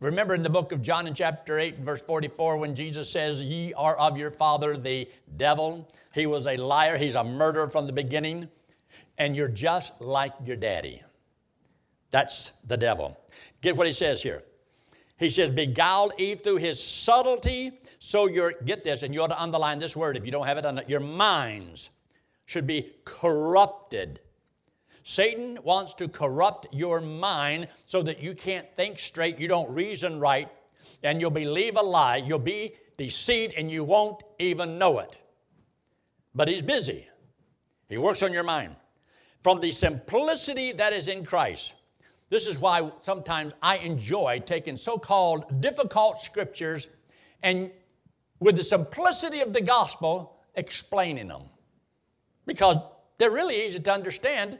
Remember 0.00 0.34
in 0.34 0.42
the 0.42 0.50
book 0.50 0.72
of 0.72 0.82
John 0.82 1.06
in 1.06 1.14
chapter 1.14 1.60
8, 1.60 1.78
verse 1.78 2.02
44, 2.02 2.56
when 2.56 2.74
Jesus 2.74 3.08
says, 3.08 3.40
Ye 3.40 3.72
are 3.74 3.96
of 3.96 4.16
your 4.16 4.32
father 4.32 4.76
the 4.76 5.08
devil. 5.36 5.88
He 6.12 6.26
was 6.26 6.48
a 6.48 6.56
liar, 6.56 6.98
he's 6.98 7.14
a 7.14 7.22
murderer 7.22 7.68
from 7.68 7.86
the 7.86 7.92
beginning, 7.92 8.48
and 9.18 9.36
you're 9.36 9.46
just 9.46 10.00
like 10.00 10.32
your 10.44 10.56
daddy. 10.56 11.00
That's 12.10 12.50
the 12.66 12.76
devil. 12.76 13.16
Get 13.62 13.76
what 13.76 13.86
he 13.86 13.92
says 13.92 14.22
here. 14.22 14.42
He 15.18 15.30
says, 15.30 15.50
beguiled 15.50 16.12
Eve 16.18 16.42
through 16.42 16.56
his 16.56 16.82
subtlety. 16.82 17.80
So 18.00 18.26
you're, 18.26 18.52
get 18.64 18.84
this, 18.84 19.02
and 19.02 19.14
you 19.14 19.22
ought 19.22 19.28
to 19.28 19.40
underline 19.40 19.78
this 19.78 19.96
word 19.96 20.16
if 20.16 20.26
you 20.26 20.32
don't 20.32 20.46
have 20.46 20.58
it 20.58 20.66
on 20.66 20.80
your 20.88 21.00
minds 21.00 21.90
should 22.44 22.66
be 22.66 22.92
corrupted 23.04 24.20
Satan 25.04 25.58
wants 25.64 25.94
to 25.94 26.08
corrupt 26.08 26.68
your 26.72 27.00
mind 27.00 27.68
so 27.86 28.02
that 28.02 28.22
you 28.22 28.34
can't 28.34 28.72
think 28.74 28.98
straight, 28.98 29.38
you 29.38 29.48
don't 29.48 29.68
reason 29.70 30.20
right, 30.20 30.48
and 31.02 31.20
you'll 31.20 31.30
believe 31.30 31.76
a 31.76 31.82
lie. 31.82 32.16
You'll 32.16 32.38
be 32.38 32.74
deceived 32.96 33.54
and 33.54 33.70
you 33.70 33.84
won't 33.84 34.22
even 34.38 34.78
know 34.78 35.00
it. 35.00 35.16
But 36.34 36.48
he's 36.48 36.62
busy, 36.62 37.08
he 37.88 37.98
works 37.98 38.22
on 38.22 38.32
your 38.32 38.44
mind. 38.44 38.76
From 39.42 39.58
the 39.58 39.72
simplicity 39.72 40.70
that 40.72 40.92
is 40.92 41.08
in 41.08 41.24
Christ. 41.24 41.74
This 42.32 42.46
is 42.46 42.58
why 42.58 42.90
sometimes 43.02 43.52
I 43.60 43.76
enjoy 43.76 44.42
taking 44.46 44.74
so 44.78 44.96
called 44.96 45.60
difficult 45.60 46.22
scriptures 46.22 46.88
and 47.42 47.70
with 48.40 48.56
the 48.56 48.62
simplicity 48.62 49.42
of 49.42 49.52
the 49.52 49.60
gospel, 49.60 50.40
explaining 50.54 51.28
them. 51.28 51.42
Because 52.46 52.78
they're 53.18 53.30
really 53.30 53.62
easy 53.62 53.80
to 53.80 53.92
understand 53.92 54.58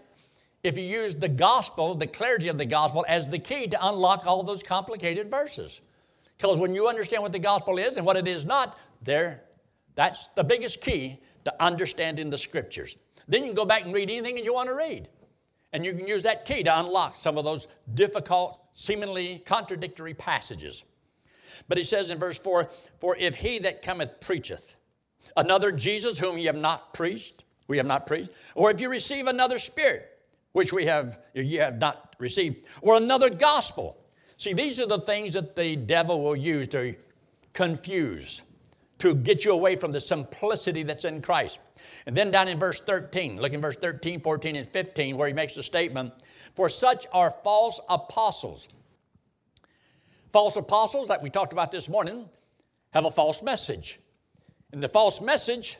if 0.63 0.77
you 0.77 0.85
use 0.85 1.15
the 1.15 1.31
gospel, 1.31 1.95
the 1.95 2.07
clarity 2.07 2.49
of 2.49 2.59
the 2.59 2.67
gospel, 2.67 3.07
as 3.09 3.27
the 3.27 3.39
key 3.39 3.67
to 3.69 3.89
unlock 3.89 4.27
all 4.27 4.43
those 4.43 4.63
complicated 4.63 5.31
verses. 5.31 5.81
Because 6.37 6.59
when 6.59 6.75
you 6.75 6.89
understand 6.89 7.23
what 7.23 7.33
the 7.33 7.39
gospel 7.39 7.79
is 7.79 7.97
and 7.97 8.05
what 8.05 8.19
it 8.19 8.29
is 8.29 8.45
not, 8.45 8.79
there, 9.01 9.45
that's 9.95 10.29
the 10.37 10.45
biggest 10.45 10.83
key 10.83 11.21
to 11.47 11.65
understanding 11.65 12.29
the 12.29 12.37
scriptures. 12.37 12.97
Then 13.29 13.45
you 13.45 13.47
can 13.47 13.57
go 13.57 13.65
back 13.65 13.85
and 13.87 13.95
read 13.95 14.11
anything 14.11 14.35
that 14.35 14.45
you 14.45 14.53
want 14.53 14.69
to 14.69 14.75
read. 14.75 15.09
And 15.73 15.85
you 15.85 15.95
can 15.95 16.07
use 16.07 16.23
that 16.25 16.45
key 16.45 16.63
to 16.63 16.81
unlock 16.81 17.17
some 17.17 17.39
of 17.39 17.45
those 17.45 17.67
difficult, 17.95 18.63
seemingly 18.73 19.43
contradictory 19.47 20.15
passages. 20.15 20.85
But 21.69 21.79
he 21.79 21.85
says 21.85 22.11
in 22.11 22.19
verse 22.19 22.39
4 22.39 22.71
For 22.99 23.17
if 23.17 23.35
he 23.35 23.59
that 23.61 23.83
cometh 23.83 24.21
preacheth 24.21 24.75
another 25.37 25.73
Jesus 25.73 26.19
whom 26.19 26.39
ye 26.39 26.47
have 26.47 26.57
not 26.57 26.93
preached, 26.93 27.45
we 27.69 27.77
have 27.77 27.87
not 27.87 28.07
preached, 28.07 28.31
or 28.55 28.71
if 28.71 28.81
you 28.81 28.89
receive 28.89 29.27
another 29.27 29.59
spirit, 29.59 30.09
which 30.53 30.73
we 30.73 30.85
have 30.87 31.19
ye 31.35 31.57
have 31.57 31.79
not 31.79 32.17
received, 32.19 32.67
or 32.83 32.97
another 32.97 33.31
gospel. 33.31 33.97
See, 34.37 34.53
these 34.53 34.81
are 34.81 34.87
the 34.87 35.01
things 35.01 35.35
that 35.35 35.57
the 35.57 35.77
devil 35.77 36.23
will 36.23 36.37
use 36.37 36.69
to 36.69 36.95
confuse, 37.53 38.43
to 38.99 39.15
get 39.15 39.45
you 39.45 39.53
away 39.53 39.77
from 39.77 39.93
the 39.93 40.01
simplicity 40.01 40.83
that's 40.83 41.05
in 41.05 41.23
Christ. 41.23 41.59
And 42.07 42.17
then 42.17 42.31
down 42.31 42.49
in 42.49 42.59
verse 42.59 42.81
13, 42.81 43.41
look 43.41 43.53
in 43.53 43.61
verse 43.61 43.77
13, 43.77 44.21
14, 44.21 44.57
and 44.57 44.69
15, 44.69 45.17
where 45.17 45.29
he 45.29 45.35
makes 45.35 45.55
the 45.55 45.63
statement, 45.63 46.13
For 46.55 46.69
such 46.69 47.07
are 47.13 47.31
false 47.43 47.81
apostles. 47.89 48.69
False 50.33 50.57
apostles, 50.57 51.09
like 51.09 51.23
we 51.23 51.31
talked 51.31 51.53
about 51.53 51.71
this 51.71 51.89
morning, 51.89 52.27
have 52.91 53.05
a 53.05 53.11
false 53.11 53.43
message. 53.43 53.99
And 54.73 54.83
the 54.83 54.89
false 54.89 55.21
message 55.21 55.79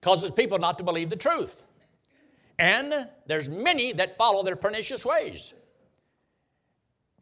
causes 0.00 0.30
people 0.30 0.58
not 0.58 0.78
to 0.78 0.84
believe 0.84 1.10
the 1.10 1.16
truth 1.16 1.62
and 2.60 3.08
there's 3.26 3.48
many 3.48 3.94
that 3.94 4.18
follow 4.18 4.42
their 4.42 4.54
pernicious 4.54 5.02
ways. 5.04 5.54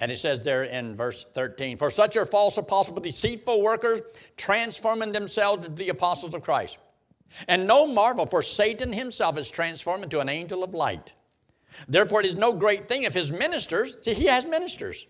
And 0.00 0.10
it 0.10 0.18
says 0.18 0.40
there 0.40 0.64
in 0.64 0.96
verse 0.96 1.24
13, 1.32 1.76
For 1.76 1.92
such 1.92 2.16
are 2.16 2.26
false 2.26 2.58
apostles, 2.58 3.00
deceitful 3.00 3.62
workers, 3.62 4.00
transforming 4.36 5.12
themselves 5.12 5.64
into 5.64 5.78
the 5.78 5.90
apostles 5.90 6.34
of 6.34 6.42
Christ. 6.42 6.78
And 7.46 7.66
no 7.66 7.86
marvel, 7.86 8.26
for 8.26 8.42
Satan 8.42 8.92
himself 8.92 9.38
is 9.38 9.50
transformed 9.50 10.04
into 10.04 10.20
an 10.20 10.28
angel 10.28 10.64
of 10.64 10.74
light. 10.74 11.12
Therefore, 11.86 12.20
it 12.20 12.26
is 12.26 12.36
no 12.36 12.52
great 12.52 12.88
thing 12.88 13.04
if 13.04 13.14
his 13.14 13.30
ministers, 13.30 13.98
see, 14.00 14.14
he 14.14 14.26
has 14.26 14.46
ministers, 14.46 15.06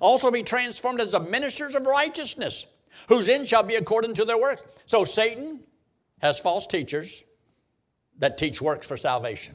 also 0.00 0.30
be 0.30 0.42
transformed 0.42 1.00
as 1.00 1.12
the 1.12 1.20
ministers 1.20 1.74
of 1.74 1.84
righteousness, 1.84 2.66
whose 3.08 3.28
end 3.28 3.48
shall 3.48 3.62
be 3.62 3.74
according 3.74 4.14
to 4.14 4.24
their 4.24 4.38
works. 4.38 4.62
So 4.86 5.04
Satan 5.04 5.60
has 6.20 6.38
false 6.38 6.66
teachers 6.66 7.24
that 8.18 8.38
teach 8.38 8.62
works 8.62 8.86
for 8.86 8.96
salvation, 8.96 9.54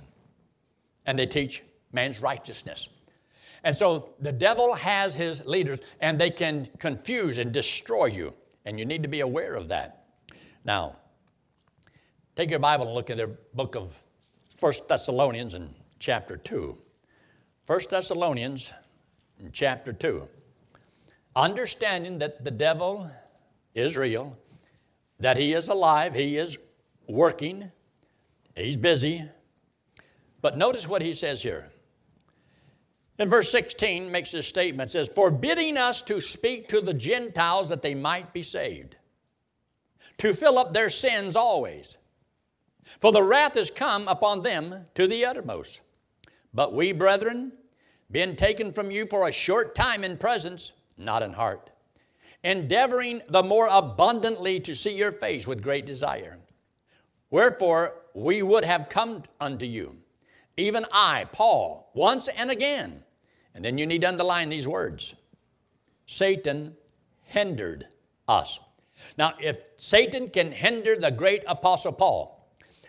and 1.06 1.18
they 1.18 1.26
teach 1.26 1.64
man's 1.92 2.22
righteousness. 2.22 2.90
And 3.64 3.76
so 3.76 4.14
the 4.20 4.32
devil 4.32 4.76
has 4.76 5.16
his 5.16 5.46
leaders, 5.46 5.80
and 6.02 6.20
they 6.20 6.30
can 6.30 6.70
confuse 6.78 7.38
and 7.38 7.52
destroy 7.52 8.06
you, 8.06 8.34
and 8.66 8.78
you 8.78 8.86
need 8.86 9.04
to 9.04 9.10
be 9.10 9.22
aware 9.22 9.56
of 9.56 9.70
that. 9.70 10.06
Now, 10.64 10.98
take 12.36 12.50
your 12.50 12.60
Bible 12.60 12.86
and 12.86 12.96
look 12.96 13.10
at 13.10 13.18
the 13.18 13.28
book 13.54 13.76
of 13.76 14.04
First 14.60 14.88
Thessalonians 14.88 15.54
in 15.54 15.74
chapter 16.00 16.38
2. 16.38 16.78
First 17.66 17.90
Thessalonians 17.90 18.74
in 19.40 19.52
chapter 19.52 19.94
2. 19.94 20.28
Understanding 21.36 22.20
that 22.20 22.44
the 22.44 22.52
devil 22.52 23.10
is 23.74 23.98
real, 23.98 24.38
that 25.20 25.38
he 25.38 25.54
is 25.54 25.70
alive, 25.70 26.14
he 26.14 26.38
is 26.38 26.58
working, 27.08 27.72
he's 28.56 28.76
busy. 28.76 29.24
But 30.42 30.58
notice 30.58 30.88
what 30.88 31.02
he 31.02 31.14
says 31.14 31.42
here. 31.42 31.70
In 33.18 33.30
verse 33.30 33.50
16 33.50 34.12
makes 34.12 34.32
this 34.32 34.48
statement 34.48 34.92
says, 34.92 35.08
forbidding 35.08 35.78
us 35.78 36.02
to 36.04 36.20
speak 36.20 36.68
to 36.68 36.82
the 36.82 36.94
Gentiles 36.94 37.70
that 37.70 37.82
they 37.82 37.96
might 37.96 38.34
be 38.34 38.44
saved, 38.44 38.98
to 40.18 40.34
fill 40.34 40.60
up 40.60 40.74
their 40.74 40.90
sins 40.90 41.36
always. 41.38 41.98
For 43.00 43.12
the 43.12 43.24
wrath 43.24 43.58
is 43.58 43.70
come 43.70 44.08
upon 44.08 44.42
them 44.42 44.86
to 44.96 45.08
the 45.08 45.26
uttermost. 45.26 45.82
But 46.54 46.74
we, 46.74 46.92
brethren, 46.92 47.54
being 48.12 48.36
taken 48.36 48.72
from 48.72 48.92
you 48.92 49.06
for 49.06 49.28
a 49.28 49.32
short 49.32 49.76
time 49.76 50.04
in 50.04 50.18
presence, 50.18 50.74
not 50.98 51.24
in 51.24 51.34
heart, 51.34 51.70
endeavoring 52.44 53.22
the 53.30 53.44
more 53.44 53.68
abundantly 53.68 54.60
to 54.62 54.76
see 54.76 54.96
your 54.96 55.12
face 55.12 55.48
with 55.48 55.64
great 55.64 55.86
desire. 55.86 56.38
Wherefore 57.30 57.96
we 58.14 58.42
would 58.44 58.64
have 58.64 58.90
come 58.90 59.24
unto 59.42 59.66
you, 59.66 59.98
even 60.58 60.86
I, 60.92 61.26
Paul, 61.32 61.92
once 61.94 62.28
and 62.30 62.52
again 62.52 63.04
and 63.56 63.64
then 63.64 63.78
you 63.78 63.86
need 63.86 64.02
to 64.02 64.10
underline 64.10 64.50
these 64.50 64.68
words 64.68 65.16
Satan 66.06 66.76
hindered 67.24 67.88
us. 68.28 68.60
Now, 69.18 69.34
if 69.42 69.60
Satan 69.78 70.30
can 70.30 70.52
hinder 70.52 70.96
the 70.96 71.10
great 71.10 71.44
Apostle 71.48 71.94
Paul, 71.94 72.35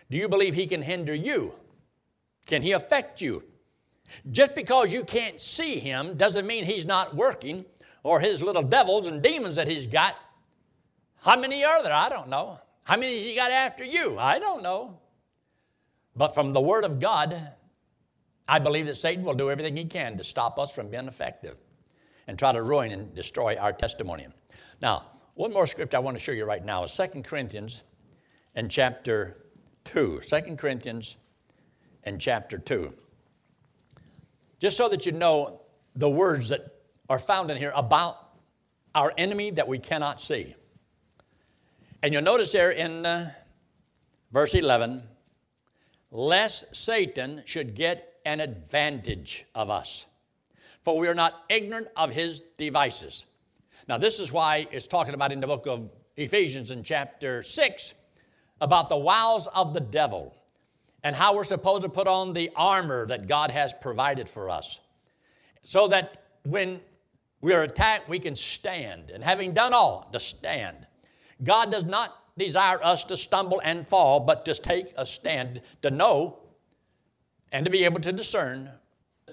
do 0.09 0.17
you 0.17 0.29
believe 0.29 0.53
he 0.53 0.67
can 0.67 0.81
hinder 0.81 1.13
you? 1.13 1.53
Can 2.45 2.61
he 2.61 2.71
affect 2.71 3.21
you? 3.21 3.43
Just 4.31 4.55
because 4.55 4.93
you 4.93 5.03
can't 5.03 5.39
see 5.39 5.79
him 5.79 6.15
doesn't 6.15 6.47
mean 6.47 6.63
he's 6.63 6.85
not 6.85 7.15
working 7.15 7.65
or 8.03 8.19
his 8.19 8.41
little 8.41 8.63
devils 8.63 9.07
and 9.07 9.21
demons 9.21 9.57
that 9.57 9.67
he's 9.67 9.85
got. 9.85 10.15
How 11.21 11.37
many 11.37 11.65
are 11.65 11.83
there? 11.83 11.93
I 11.93 12.07
don't 12.09 12.29
know. 12.29 12.59
How 12.83 12.95
many 12.95 13.17
has 13.17 13.25
he 13.25 13.35
got 13.35 13.51
after 13.51 13.83
you? 13.83 14.17
I 14.17 14.39
don't 14.39 14.63
know. 14.63 14.97
But 16.15 16.33
from 16.33 16.53
the 16.53 16.61
Word 16.61 16.85
of 16.85 16.99
God, 16.99 17.37
I 18.47 18.59
believe 18.59 18.85
that 18.85 18.95
Satan 18.95 19.25
will 19.25 19.33
do 19.33 19.51
everything 19.51 19.75
he 19.75 19.83
can 19.85 20.17
to 20.17 20.23
stop 20.23 20.57
us 20.57 20.71
from 20.71 20.89
being 20.89 21.07
effective 21.07 21.57
and 22.27 22.39
try 22.39 22.53
to 22.53 22.63
ruin 22.63 22.91
and 22.91 23.13
destroy 23.13 23.57
our 23.57 23.73
testimony. 23.73 24.27
Now, 24.81 25.05
one 25.33 25.51
more 25.51 25.67
script 25.67 25.93
I 25.93 25.99
want 25.99 26.17
to 26.17 26.23
show 26.23 26.31
you 26.31 26.45
right 26.45 26.63
now 26.63 26.83
is 26.83 26.91
2 26.95 27.23
Corinthians 27.23 27.81
and 28.55 28.71
chapter 28.71 29.37
2. 29.87 30.21
2 30.21 30.55
Corinthians 30.57 31.17
and 32.03 32.19
chapter 32.19 32.57
2. 32.57 32.93
Just 34.59 34.77
so 34.77 34.89
that 34.89 35.05
you 35.05 35.11
know 35.11 35.61
the 35.95 36.09
words 36.09 36.49
that 36.49 36.61
are 37.09 37.19
found 37.19 37.49
in 37.51 37.57
here 37.57 37.71
about 37.75 38.17
our 38.95 39.13
enemy 39.17 39.51
that 39.51 39.67
we 39.67 39.79
cannot 39.79 40.19
see. 40.19 40.55
And 42.01 42.13
you'll 42.13 42.23
notice 42.23 42.51
there 42.51 42.71
in 42.71 43.05
uh, 43.05 43.31
verse 44.31 44.53
11, 44.53 45.03
lest 46.11 46.75
Satan 46.75 47.43
should 47.45 47.75
get 47.75 48.15
an 48.25 48.39
advantage 48.39 49.45
of 49.55 49.69
us. 49.69 50.05
For 50.83 50.97
we 50.97 51.07
are 51.07 51.15
not 51.15 51.43
ignorant 51.49 51.87
of 51.95 52.11
his 52.11 52.41
devices. 52.57 53.25
Now, 53.87 53.97
this 53.97 54.19
is 54.19 54.31
why 54.31 54.67
it's 54.71 54.87
talking 54.87 55.13
about 55.13 55.31
in 55.31 55.39
the 55.39 55.47
book 55.47 55.65
of 55.65 55.89
Ephesians 56.17 56.71
in 56.71 56.83
chapter 56.83 57.41
6 57.41 57.93
about 58.61 58.89
the 58.89 58.97
wiles 58.97 59.47
of 59.47 59.73
the 59.73 59.79
devil 59.79 60.35
and 61.03 61.15
how 61.15 61.35
we're 61.35 61.43
supposed 61.43 61.83
to 61.83 61.89
put 61.89 62.07
on 62.07 62.33
the 62.33 62.51
armor 62.55 63.05
that 63.07 63.27
God 63.27 63.51
has 63.51 63.73
provided 63.73 64.27
for 64.27 64.49
us 64.49 64.79
so 65.61 65.87
that 65.87 66.23
when 66.43 66.79
we 67.41 67.53
are 67.53 67.63
attacked, 67.63 68.09
we 68.09 68.19
can 68.19 68.35
stand. 68.35 69.09
And 69.09 69.23
having 69.23 69.53
done 69.53 69.73
all, 69.73 70.09
to 70.11 70.19
stand. 70.19 70.87
God 71.43 71.71
does 71.71 71.85
not 71.85 72.23
desire 72.37 72.83
us 72.83 73.03
to 73.05 73.17
stumble 73.17 73.61
and 73.63 73.85
fall, 73.85 74.19
but 74.19 74.45
to 74.45 74.53
take 74.53 74.93
a 74.97 75.05
stand, 75.05 75.61
to 75.81 75.91
know 75.91 76.39
and 77.51 77.65
to 77.65 77.71
be 77.71 77.85
able 77.85 77.99
to 78.01 78.11
discern 78.11 78.71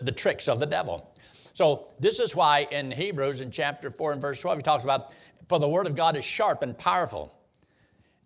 the 0.01 0.13
tricks 0.13 0.49
of 0.49 0.61
the 0.61 0.67
devil. 0.67 1.15
So, 1.55 1.93
this 2.01 2.19
is 2.19 2.35
why 2.35 2.67
in 2.71 2.91
Hebrews 2.91 3.41
in 3.41 3.51
chapter 3.51 3.91
4 3.91 4.13
and 4.13 4.21
verse 4.21 4.41
12, 4.41 4.59
he 4.59 4.63
talks 4.63 4.85
about, 4.85 5.13
For 5.49 5.59
the 5.59 5.69
word 5.69 5.87
of 5.87 5.95
God 5.95 6.17
is 6.17 6.25
sharp 6.25 6.63
and 6.63 6.77
powerful, 6.77 7.33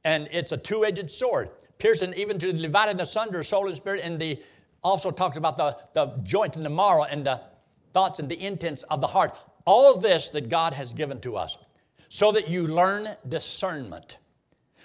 and 0.05 0.29
it's 0.33 0.53
a 0.53 0.57
two 0.57 0.85
edged 0.85 1.11
sword, 1.11 1.51
piercing 1.79 2.15
even 2.15 2.39
to 2.39 2.53
the 2.53 2.59
dividing 2.61 3.01
asunder 3.01 3.43
soul 3.43 3.69
and 3.69 3.77
spirit, 3.77 4.03
and 4.05 4.21
the 4.21 4.41
also 4.83 5.11
talks 5.11 5.37
about 5.37 5.57
the, 5.57 5.77
the 5.93 6.07
joint 6.23 6.57
and 6.57 6.65
the 6.65 6.71
marrow 6.71 7.03
and 7.03 7.25
the 7.25 7.41
thoughts 7.93 8.21
and 8.21 8.29
the 8.29 8.41
intents 8.41 8.85
of 8.85 9.01
the 9.01 9.07
heart. 9.07 9.37
All 9.65 9.99
this 9.99 10.31
that 10.31 10.49
God 10.49 10.73
has 10.73 10.93
given 10.93 11.21
to 11.21 11.37
us, 11.37 11.57
so 12.09 12.33
that 12.33 12.49
you 12.49 12.67
learn 12.67 13.09
discernment. 13.29 14.19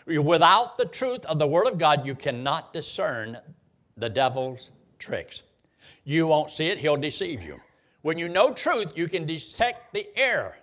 Without 0.05 0.77
the 0.77 0.85
truth 0.85 1.25
of 1.25 1.39
the 1.39 1.47
Word 1.47 1.67
of 1.67 1.77
God, 1.77 2.05
you 2.05 2.15
cannot 2.15 2.73
discern 2.73 3.37
the 3.95 4.09
devil's 4.09 4.71
tricks. 4.99 5.43
You 6.03 6.27
won't 6.27 6.51
see 6.51 6.67
it, 6.67 6.77
he'll 6.77 6.97
deceive 6.97 7.41
you. 7.41 7.61
When 8.01 8.19
you 8.19 8.27
know 8.27 8.53
truth, 8.53 8.97
you 8.97 9.07
can 9.07 9.25
detect 9.25 9.93
the 9.93 10.05
error. 10.17 10.57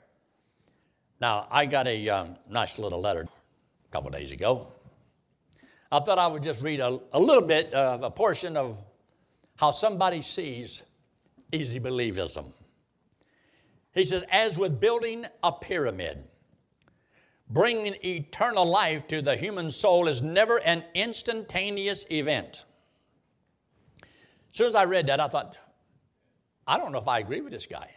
Now, 1.20 1.46
I 1.50 1.64
got 1.64 1.86
a 1.86 2.08
um, 2.08 2.36
nice 2.50 2.78
little 2.78 3.00
letter 3.00 3.26
a 3.90 3.92
couple 3.92 4.10
days 4.10 4.30
ago. 4.30 4.68
I 5.90 5.98
thought 6.00 6.18
I 6.18 6.26
would 6.26 6.42
just 6.42 6.62
read 6.62 6.78
a, 6.80 7.00
a 7.12 7.18
little 7.18 7.42
bit 7.42 7.72
of 7.74 8.02
a 8.02 8.10
portion 8.10 8.56
of 8.56 8.78
how 9.56 9.72
somebody 9.72 10.20
sees 10.20 10.82
easy 11.52 11.80
believism. 11.80 12.52
He 13.92 14.04
says, 14.04 14.24
as 14.30 14.56
with 14.56 14.78
building 14.78 15.26
a 15.42 15.50
pyramid, 15.50 16.22
bringing 17.48 17.96
eternal 18.04 18.64
life 18.64 19.08
to 19.08 19.20
the 19.20 19.34
human 19.34 19.72
soul 19.72 20.06
is 20.06 20.22
never 20.22 20.58
an 20.60 20.84
instantaneous 20.94 22.06
event. 22.10 22.64
As 24.52 24.56
soon 24.56 24.68
as 24.68 24.76
I 24.76 24.84
read 24.84 25.08
that, 25.08 25.18
I 25.18 25.26
thought, 25.26 25.56
I 26.68 26.78
don't 26.78 26.92
know 26.92 26.98
if 26.98 27.08
I 27.08 27.18
agree 27.18 27.40
with 27.40 27.52
this 27.52 27.66
guy. 27.66 27.90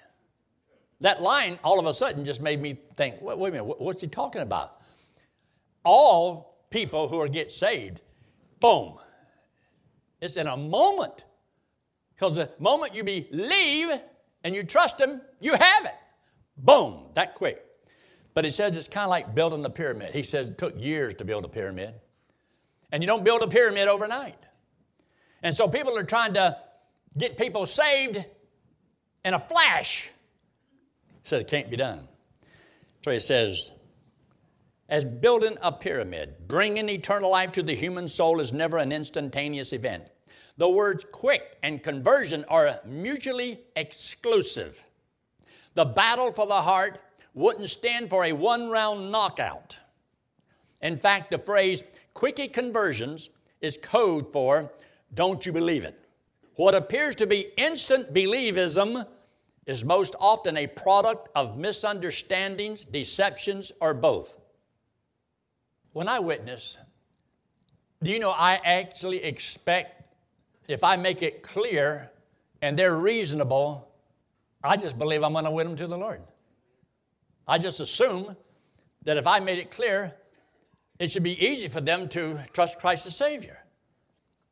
That 1.01 1.21
line 1.21 1.59
all 1.63 1.79
of 1.79 1.85
a 1.85 1.93
sudden 1.93 2.25
just 2.25 2.41
made 2.41 2.59
me 2.59 2.79
think, 2.95 3.21
wait, 3.21 3.37
wait 3.37 3.49
a 3.49 3.51
minute, 3.51 3.79
what's 3.79 4.01
he 4.01 4.07
talking 4.07 4.41
about? 4.41 4.79
All 5.83 6.65
people 6.69 7.07
who 7.07 7.19
are 7.19 7.27
get 7.27 7.51
saved, 7.51 8.01
boom, 8.59 8.97
it's 10.21 10.37
in 10.37 10.47
a 10.47 10.57
moment. 10.57 11.25
Because 12.15 12.35
the 12.35 12.49
moment 12.59 12.95
you 12.95 13.03
believe 13.03 13.89
and 14.43 14.55
you 14.55 14.63
trust 14.63 14.99
him, 14.99 15.21
you 15.39 15.53
have 15.53 15.85
it. 15.85 15.95
Boom, 16.57 17.07
that 17.15 17.35
quick. 17.35 17.65
But 18.33 18.45
he 18.45 18.51
says 18.51 18.75
it's 18.75 18.87
kind 18.87 19.03
of 19.03 19.09
like 19.09 19.35
building 19.35 19.61
the 19.61 19.69
pyramid. 19.69 20.13
He 20.13 20.23
says 20.23 20.49
it 20.49 20.57
took 20.57 20.79
years 20.79 21.15
to 21.15 21.25
build 21.25 21.45
a 21.45 21.49
pyramid. 21.49 21.93
And 22.91 23.03
you 23.03 23.07
don't 23.07 23.23
build 23.23 23.41
a 23.41 23.47
pyramid 23.47 23.87
overnight. 23.87 24.37
And 25.41 25.55
so 25.55 25.67
people 25.67 25.97
are 25.97 26.03
trying 26.03 26.33
to 26.35 26.57
get 27.17 27.37
people 27.37 27.65
saved 27.65 28.23
in 29.25 29.33
a 29.33 29.39
flash. 29.39 30.09
He 31.07 31.29
said 31.29 31.41
it 31.41 31.47
can't 31.47 31.69
be 31.69 31.77
done. 31.77 32.07
So 33.03 33.11
he 33.11 33.19
says, 33.19 33.71
as 34.93 35.03
building 35.03 35.57
a 35.63 35.71
pyramid, 35.71 36.35
bringing 36.47 36.87
eternal 36.87 37.31
life 37.31 37.51
to 37.51 37.63
the 37.63 37.73
human 37.73 38.07
soul 38.07 38.39
is 38.39 38.53
never 38.53 38.77
an 38.77 38.91
instantaneous 38.91 39.73
event. 39.73 40.03
The 40.57 40.69
words 40.69 41.03
quick 41.11 41.57
and 41.63 41.81
conversion 41.81 42.45
are 42.47 42.79
mutually 42.85 43.61
exclusive. 43.75 44.83
The 45.73 45.83
battle 45.83 46.31
for 46.31 46.45
the 46.45 46.61
heart 46.61 46.99
wouldn't 47.33 47.71
stand 47.71 48.07
for 48.07 48.25
a 48.25 48.33
one 48.33 48.69
round 48.69 49.11
knockout. 49.11 49.75
In 50.83 50.99
fact, 50.99 51.31
the 51.31 51.39
phrase 51.39 51.83
quickie 52.13 52.47
conversions 52.47 53.31
is 53.61 53.79
code 53.81 54.31
for 54.31 54.71
don't 55.15 55.43
you 55.43 55.51
believe 55.51 55.85
it? 55.85 55.99
What 56.55 56.75
appears 56.75 57.15
to 57.15 57.25
be 57.25 57.51
instant 57.57 58.13
believism 58.13 59.07
is 59.65 59.83
most 59.83 60.15
often 60.19 60.55
a 60.55 60.67
product 60.67 61.29
of 61.33 61.57
misunderstandings, 61.57 62.85
deceptions, 62.85 63.71
or 63.81 63.95
both. 63.95 64.37
When 65.93 66.07
I 66.07 66.19
witness, 66.19 66.77
do 68.01 68.11
you 68.11 68.19
know 68.19 68.31
I 68.31 68.59
actually 68.63 69.23
expect, 69.23 70.03
if 70.67 70.83
I 70.83 70.95
make 70.95 71.21
it 71.21 71.43
clear 71.43 72.11
and 72.61 72.77
they're 72.77 72.95
reasonable, 72.95 73.87
I 74.63 74.75
just 74.75 74.97
believe 74.97 75.23
I'm 75.23 75.33
going 75.33 75.45
to 75.45 75.51
win 75.51 75.67
them 75.67 75.75
to 75.77 75.87
the 75.87 75.97
Lord. 75.97 76.21
I 77.47 77.59
just 77.59 77.79
assume 77.79 78.35
that 79.03 79.17
if 79.17 79.27
I 79.27 79.39
made 79.39 79.59
it 79.59 79.69
clear, 79.69 80.13
it 80.97 81.11
should 81.11 81.23
be 81.23 81.45
easy 81.45 81.67
for 81.67 81.81
them 81.81 82.07
to 82.09 82.39
trust 82.53 82.79
Christ 82.79 83.05
as 83.05 83.15
Savior. 83.15 83.59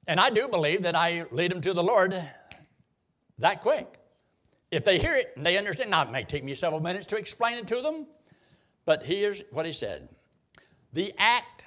And 0.08 0.20
I 0.20 0.30
do 0.30 0.48
believe 0.48 0.84
that 0.84 0.96
I 0.96 1.26
lead 1.32 1.52
them 1.52 1.62
to 1.62 1.74
the 1.74 1.84
Lord 1.84 2.22
that 3.40 3.62
quick. 3.62 4.00
If 4.70 4.86
they 4.86 5.00
hear 5.00 5.16
it 5.16 5.34
and 5.36 5.46
they 5.46 5.58
understand, 5.58 5.90
now 5.90 6.04
it 6.04 6.12
may 6.12 6.24
take 6.24 6.44
me 6.44 6.54
several 6.54 6.82
minutes 6.82 7.08
to 7.08 7.18
explain 7.18 7.58
it 7.58 7.68
to 7.68 7.82
them, 7.82 8.06
but 8.86 9.04
here's 9.04 9.44
what 9.52 9.66
he 9.66 9.74
said 9.74 10.08
The 10.94 11.14
act 11.18 11.66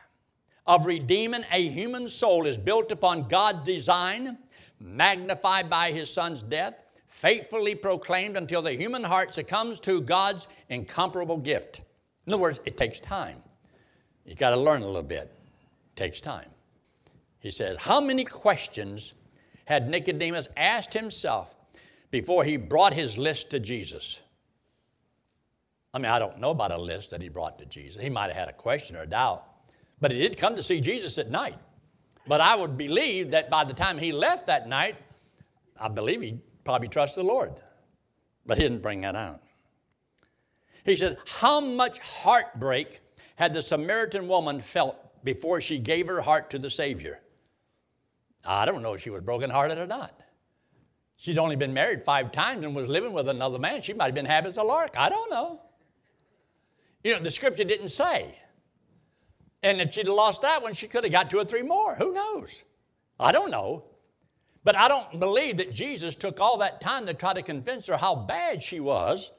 of 0.67 0.87
redeeming 0.87 1.45
a 1.53 1.69
human 1.69 2.09
soul 2.09 2.47
is 2.47 2.59
built 2.59 2.93
upon 2.93 3.29
God's 3.29 3.65
design, 3.65 4.39
magnified 4.81 5.69
by 5.69 5.93
his 5.93 6.11
son's 6.11 6.43
death, 6.43 6.75
faithfully 7.09 7.75
proclaimed 7.75 8.37
until 8.37 8.63
the 8.63 8.73
human 8.73 9.05
heart 9.05 9.35
succumbs 9.35 9.81
to 9.81 10.01
God's 10.01 10.49
incomparable 10.69 11.39
gift. 11.39 11.81
In 12.27 12.33
other 12.33 12.43
words, 12.43 12.61
it 12.65 12.77
takes 12.77 13.01
time. 13.01 13.43
You 14.25 14.35
got 14.35 14.51
to 14.51 14.57
learn 14.57 14.83
a 14.83 14.87
little 14.87 15.03
bit. 15.03 15.33
It 15.93 15.97
takes 15.97 16.21
time. 16.21 16.49
He 17.41 17.51
says, 17.51 17.77
How 17.79 18.01
many 18.01 18.25
questions 18.25 19.13
had 19.67 19.89
Nicodemus 19.89 20.49
asked 20.57 20.95
himself 20.95 21.55
before 22.11 22.45
he 22.45 22.57
brought 22.57 22.95
his 22.95 23.19
list 23.19 23.51
to 23.51 23.61
Jesus? 23.61 24.23
I 25.95 25.99
mean, 25.99 26.11
I 26.11 26.19
don't 26.19 26.41
know 26.41 26.51
about 26.51 26.73
a 26.73 26.77
list 26.77 27.11
that 27.11 27.23
he 27.23 27.29
brought 27.29 27.57
to 27.61 27.67
Jesus. 27.67 28.03
He 28.03 28.11
might 28.11 28.27
have 28.27 28.37
had 28.37 28.49
a 28.49 28.53
question 28.53 28.97
or 28.97 29.03
a 29.03 29.07
doubt, 29.07 29.45
but 30.01 30.11
he 30.11 30.19
did 30.19 30.37
come 30.37 30.57
to 30.57 30.63
see 30.63 30.81
Jesus 30.81 31.19
at 31.19 31.31
night. 31.31 31.57
But 32.27 32.41
I 32.41 32.57
would 32.57 32.77
believe 32.77 33.31
that 33.31 33.49
by 33.49 33.63
the 33.63 33.73
time 33.73 33.97
he 33.97 34.11
left 34.11 34.47
that 34.47 34.69
night, 34.69 34.97
I 35.79 35.89
believe 35.89 36.21
he 36.21 36.41
probably 36.65 36.89
trusted 36.89 37.23
the 37.23 37.29
Lord. 37.29 37.53
But 38.45 38.59
he 38.59 38.65
didn't 38.65 38.83
bring 38.83 39.03
that 39.03 39.15
out. 39.15 39.41
He 40.85 40.97
said, 40.97 41.17
How 41.27 41.61
much 41.61 42.01
heartbreak 42.01 43.01
had 43.37 43.55
the 43.55 43.63
Samaritan 43.63 44.27
woman 44.27 44.61
felt 44.61 44.97
before 45.25 45.61
she 45.61 45.79
gave 45.79 46.09
her 46.09 46.21
heart 46.21 46.51
to 46.51 46.59
the 46.59 46.71
Savior? 46.71 47.21
I 48.45 48.65
don't 48.65 48.83
know 48.83 48.95
if 48.95 49.01
she 49.01 49.11
was 49.11 49.21
brokenhearted 49.21 49.79
or 49.79 49.87
not. 49.87 50.21
She'd 51.17 51.39
only 51.39 51.57
been 51.57 51.73
married 51.73 52.03
five 52.03 52.33
times 52.33 52.65
and 52.65 52.75
was 52.75 52.89
living 52.89 53.13
with 53.13 53.29
another 53.29 53.59
man. 53.59 53.81
She 53.81 53.95
might 53.95 54.07
have 54.07 54.15
been 54.15 54.27
happy 54.27 54.49
as 54.49 54.57
a 54.57 54.63
lark. 54.63 54.95
I 54.99 55.09
don't 55.09 55.31
know. 55.31 55.61
You 57.05 57.13
know, 57.13 57.21
the 57.21 57.31
scripture 57.31 57.65
didn't 57.65 57.91
say. 57.91 58.35
And 59.63 59.81
if 59.81 59.93
she'd 59.93 60.07
have 60.07 60.17
lost 60.17 60.43
that 60.43 60.63
one, 60.63 60.75
she 60.75 60.89
could 60.89 61.05
have 61.05 61.13
got 61.13 61.31
two 61.31 61.39
or 61.39 61.45
three 61.45 61.63
more. 61.63 61.95
Who 61.95 62.13
knows? 62.13 62.65
I 63.21 63.31
don't 63.31 63.51
know. 63.51 63.85
But 64.65 64.77
I 64.77 64.89
don't 64.89 65.21
believe 65.21 65.59
that 65.59 65.73
Jesus 65.73 66.17
took 66.17 66.41
all 66.41 66.59
that 66.59 66.81
time 66.81 67.07
to 67.07 67.15
try 67.15 67.35
to 67.35 67.43
convince 67.43 67.87
her 67.87 67.97
how 67.97 68.17
bad 68.17 68.63
she 68.63 68.81
was. 68.81 69.31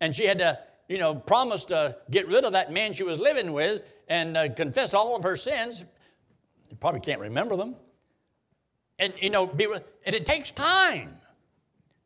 And 0.00 0.14
she 0.14 0.24
had 0.24 0.38
to, 0.38 0.58
you 0.88 0.98
know, 0.98 1.14
promise 1.14 1.66
to 1.66 1.96
get 2.10 2.26
rid 2.28 2.44
of 2.44 2.52
that 2.52 2.72
man 2.72 2.92
she 2.92 3.02
was 3.02 3.20
living 3.20 3.52
with 3.52 3.82
and 4.08 4.36
uh, 4.36 4.48
confess 4.54 4.94
all 4.94 5.16
of 5.16 5.24
her 5.24 5.36
sins. 5.36 5.84
You 6.70 6.76
probably 6.76 7.00
can't 7.00 7.20
remember 7.20 7.56
them 7.56 7.74
and 9.00 9.14
you 9.18 9.30
know, 9.30 9.46
be, 9.46 9.66
and 10.04 10.14
it 10.14 10.26
takes 10.26 10.52
time. 10.52 11.16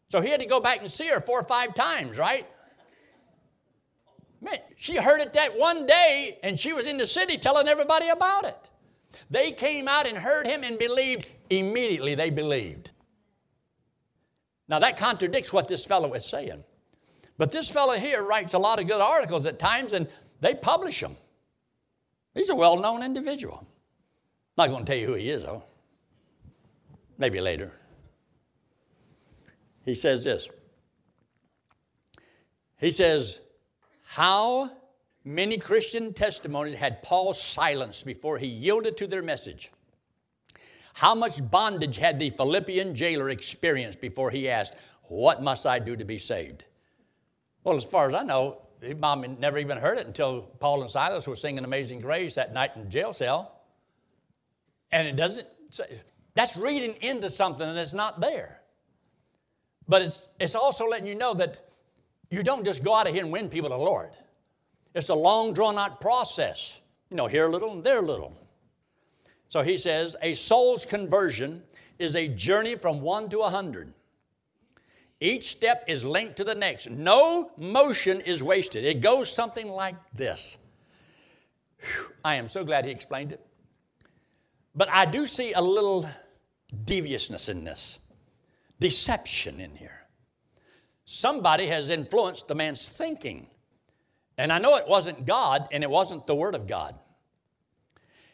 So 0.09 0.21
he 0.21 0.31
had 0.31 0.41
to 0.41 0.47
go 0.47 0.61
back 0.61 0.81
and 0.81 0.91
see 0.91 1.09
her 1.09 1.21
four 1.21 1.41
or 1.41 1.43
five 1.43 1.75
times, 1.75 2.17
right? 2.17 2.47
Man, 4.45 4.59
she 4.77 4.97
heard 4.97 5.23
it 5.23 5.33
that 5.33 5.59
one 5.59 5.87
day, 5.87 6.39
and 6.43 6.61
she 6.61 6.75
was 6.75 6.87
in 6.87 6.99
the 6.99 7.07
city 7.07 7.39
telling 7.39 7.67
everybody 7.67 8.09
about 8.09 8.45
it. 8.45 8.57
They 9.31 9.53
came 9.53 9.89
out 9.89 10.07
and 10.07 10.19
heard 10.19 10.47
him 10.47 10.63
and 10.63 10.79
believed. 10.79 11.29
Immediately 11.49 12.15
they 12.15 12.29
believed. 12.29 12.91
Now 14.69 14.79
that 14.81 14.99
contradicts 14.99 15.51
what 15.51 15.67
this 15.67 15.87
fellow 15.87 16.13
is 16.13 16.27
saying. 16.27 16.63
But 17.39 17.53
this 17.53 17.71
fellow 17.71 17.95
here 17.95 18.23
writes 18.23 18.53
a 18.53 18.59
lot 18.59 18.79
of 18.79 18.87
good 18.87 19.01
articles 19.01 19.47
at 19.47 19.59
times, 19.59 19.95
and 19.95 20.07
they 20.41 20.55
publish 20.55 21.01
them. 21.01 21.17
He's 22.35 22.51
a 22.51 22.55
well 22.55 22.79
known 22.79 23.03
individual. 23.03 23.67
Not 24.59 24.69
going 24.69 24.85
to 24.85 24.93
tell 24.93 25.01
you 25.01 25.07
who 25.07 25.15
he 25.15 25.31
is, 25.31 25.43
though. 25.43 25.65
Maybe 27.17 27.41
later. 27.41 27.73
He 29.87 29.95
says 29.95 30.23
this. 30.23 30.51
He 32.79 32.91
says, 32.91 33.41
How 34.15 34.71
many 35.25 35.59
Christian 35.59 36.15
testimonies 36.15 36.79
had 36.79 37.03
Paul 37.03 37.35
silenced 37.35 38.07
before 38.07 38.39
he 38.39 38.47
yielded 38.47 38.97
to 38.99 39.09
their 39.09 39.23
message? 39.23 39.73
How 40.93 41.17
much 41.17 41.51
bondage 41.51 41.97
had 41.97 42.21
the 42.21 42.31
Philippian 42.31 42.95
jailer 42.95 43.31
experienced 43.31 44.01
before 44.01 44.31
he 44.31 44.49
asked, 44.49 44.77
What 45.09 45.43
must 45.43 45.67
I 45.67 45.81
do 45.81 45.97
to 45.97 46.05
be 46.05 46.19
saved? 46.19 46.63
Well, 47.65 47.77
as 47.77 47.85
far 47.85 48.07
as 48.07 48.15
I 48.15 48.23
know, 48.23 48.63
his 48.81 48.95
mom 48.95 49.37
never 49.41 49.59
even 49.59 49.79
heard 49.79 49.99
it 49.99 50.07
until 50.07 50.43
Paul 50.61 50.83
and 50.83 50.91
Silas 50.91 51.27
were 51.27 51.35
singing 51.35 51.65
Amazing 51.65 51.99
Grace 51.99 52.37
that 52.37 52.55
night 52.55 52.71
in 52.77 52.85
the 52.85 52.89
jail 52.89 53.13
cell. 53.13 53.63
And 54.93 55.09
it 55.09 55.17
doesn't 55.17 55.49
say, 55.71 55.87
that's 56.35 56.57
reading 56.57 56.95
into 57.01 57.29
something 57.29 57.75
that's 57.75 57.93
not 57.93 58.21
there. 58.21 58.61
But 59.89 60.03
it's, 60.03 60.29
it's 60.39 60.55
also 60.55 60.87
letting 60.87 61.09
you 61.09 61.17
know 61.17 61.35
that 61.35 61.64
you 62.35 62.43
don't 62.43 62.65
just 62.65 62.83
go 62.83 62.95
out 62.95 63.07
of 63.07 63.15
here 63.15 63.23
and 63.23 63.33
win 63.33 63.49
people 63.49 63.71
to 63.71 63.77
the 63.77 63.83
Lord. 63.83 64.11
It's 64.95 65.09
a 65.09 65.15
long, 65.15 65.53
drawn 65.53 65.79
out 65.79 66.01
process. 66.01 66.81
You 67.11 67.17
know, 67.17 67.27
here 67.29 67.47
a 67.47 67.51
little 67.51 67.71
and 67.71 67.85
there 67.85 67.99
a 67.99 68.03
little. 68.03 68.37
So 69.49 69.63
he 69.63 69.79
says, 69.79 70.17
a 70.21 70.35
soul's 70.35 70.85
conversion 70.85 71.63
is 71.99 72.17
a 72.17 72.27
journey 72.29 72.75
from 72.75 73.01
one 73.01 73.29
to 73.29 73.41
a 73.41 73.51
hundred. 73.51 73.93
Each 75.21 75.49
step 75.49 75.85
is 75.87 76.05
linked 76.05 76.37
to 76.37 76.45
the 76.45 76.55
next. 76.55 76.91
No 76.91 77.53
motion 77.57 78.21
is 78.21 78.43
wasted. 78.43 78.85
It 78.85 79.01
goes 79.01 79.33
something 79.33 79.69
like 79.69 79.95
this. 80.13 80.57
Whew, 81.79 82.13
I 82.25 82.35
am 82.35 82.49
so 82.49 82.65
glad 82.65 82.85
he 82.85 82.91
explained 82.91 83.31
it. 83.31 83.47
But 84.75 84.91
I 84.91 85.07
do 85.07 85.25
see 85.25 85.53
a 85.53 85.61
little 85.61 86.09
deviousness 86.85 87.49
in 87.49 87.63
this, 87.63 88.01
deception 88.81 89.61
in 89.61 89.75
here. 89.77 90.04
Somebody 91.05 91.67
has 91.67 91.91
influenced 91.91 92.49
the 92.49 92.55
man's 92.55 92.89
thinking. 92.89 93.47
And 94.39 94.53
I 94.53 94.59
know 94.59 94.77
it 94.77 94.89
wasn't 94.89 95.27
God 95.27 95.69
and 95.71 95.85
it 95.85 95.91
wasn't 95.91 96.27
the 96.27 96.35
Word 96.35 96.55
of 96.55 96.67
God. 96.67 96.95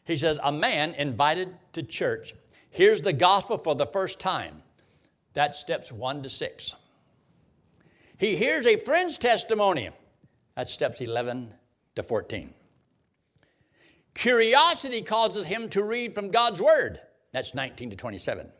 He 0.04 0.16
says, 0.16 0.38
A 0.42 0.52
man 0.52 0.94
invited 0.94 1.54
to 1.74 1.82
church 1.82 2.34
hears 2.70 3.02
the 3.02 3.12
gospel 3.12 3.58
for 3.58 3.74
the 3.74 3.86
first 3.86 4.18
time. 4.18 4.62
That's 5.34 5.58
steps 5.58 5.92
one 5.92 6.22
to 6.22 6.30
six. 6.30 6.74
He 8.18 8.36
hears 8.36 8.66
a 8.66 8.76
friend's 8.76 9.18
testimony. 9.18 9.90
That's 10.56 10.72
steps 10.72 11.00
11 11.00 11.52
to 11.96 12.02
14. 12.02 12.52
Curiosity 14.14 15.02
causes 15.02 15.46
him 15.46 15.68
to 15.70 15.82
read 15.82 16.14
from 16.14 16.30
God's 16.30 16.60
Word. 16.60 17.00
That's 17.32 17.54
19 17.54 17.90
to 17.90 17.96
27. 17.96 18.50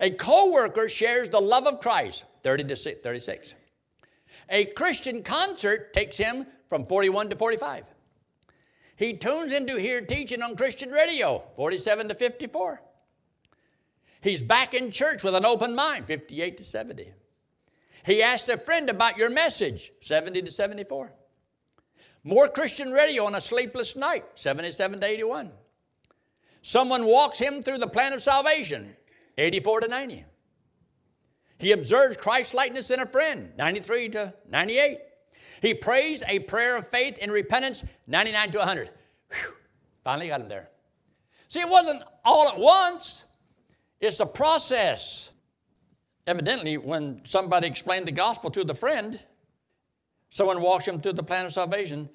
A 0.00 0.10
co-worker 0.10 0.88
shares 0.88 1.30
the 1.30 1.40
love 1.40 1.66
of 1.66 1.80
Christ, 1.80 2.24
30 2.42 2.64
to 2.64 2.76
36. 2.76 3.54
A 4.50 4.64
Christian 4.66 5.22
concert 5.22 5.92
takes 5.92 6.16
him 6.16 6.46
from 6.68 6.86
41 6.86 7.30
to 7.30 7.36
45. 7.36 7.84
He 8.96 9.14
tunes 9.14 9.52
in 9.52 9.66
to 9.66 9.76
hear 9.76 10.00
teaching 10.00 10.42
on 10.42 10.56
Christian 10.56 10.90
radio, 10.90 11.42
47 11.54 12.08
to 12.08 12.14
54. 12.14 12.82
He's 14.20 14.42
back 14.42 14.74
in 14.74 14.90
church 14.90 15.22
with 15.22 15.34
an 15.34 15.46
open 15.46 15.74
mind, 15.74 16.06
58 16.06 16.56
to 16.56 16.64
70. 16.64 17.12
He 18.04 18.22
asked 18.22 18.48
a 18.48 18.58
friend 18.58 18.90
about 18.90 19.16
your 19.16 19.30
message, 19.30 19.92
70 20.00 20.42
to 20.42 20.50
74. 20.50 21.12
More 22.24 22.48
Christian 22.48 22.90
radio 22.90 23.26
on 23.26 23.34
a 23.34 23.40
sleepless 23.40 23.94
night, 23.94 24.24
77 24.34 25.00
to 25.00 25.06
81. 25.06 25.52
Someone 26.62 27.06
walks 27.06 27.38
him 27.38 27.62
through 27.62 27.78
the 27.78 27.86
plan 27.86 28.12
of 28.12 28.22
salvation, 28.22 28.96
84 29.38 29.80
to 29.80 29.88
90. 29.88 30.24
He 31.58 31.72
observes 31.72 32.16
Christ 32.16 32.54
likeness 32.54 32.90
in 32.90 33.00
a 33.00 33.06
friend, 33.06 33.52
93 33.56 34.10
to 34.10 34.34
98. 34.48 34.98
He 35.60 35.74
prays 35.74 36.22
a 36.28 36.40
prayer 36.40 36.76
of 36.76 36.86
faith 36.88 37.18
and 37.20 37.32
repentance, 37.32 37.84
99 38.06 38.52
to 38.52 38.58
100. 38.58 38.90
Whew, 39.30 39.52
finally 40.04 40.28
got 40.28 40.40
him 40.40 40.48
there. 40.48 40.68
See, 41.48 41.60
it 41.60 41.68
wasn't 41.68 42.02
all 42.24 42.48
at 42.48 42.58
once, 42.58 43.24
it's 44.00 44.20
a 44.20 44.26
process. 44.26 45.30
Evidently, 46.26 46.76
when 46.76 47.22
somebody 47.24 47.66
explained 47.66 48.06
the 48.06 48.12
gospel 48.12 48.50
to 48.50 48.62
the 48.62 48.74
friend, 48.74 49.18
someone 50.30 50.60
walks 50.60 50.86
him 50.86 51.00
through 51.00 51.14
the 51.14 51.22
plan 51.22 51.46
of 51.46 51.52
salvation, 51.52 52.08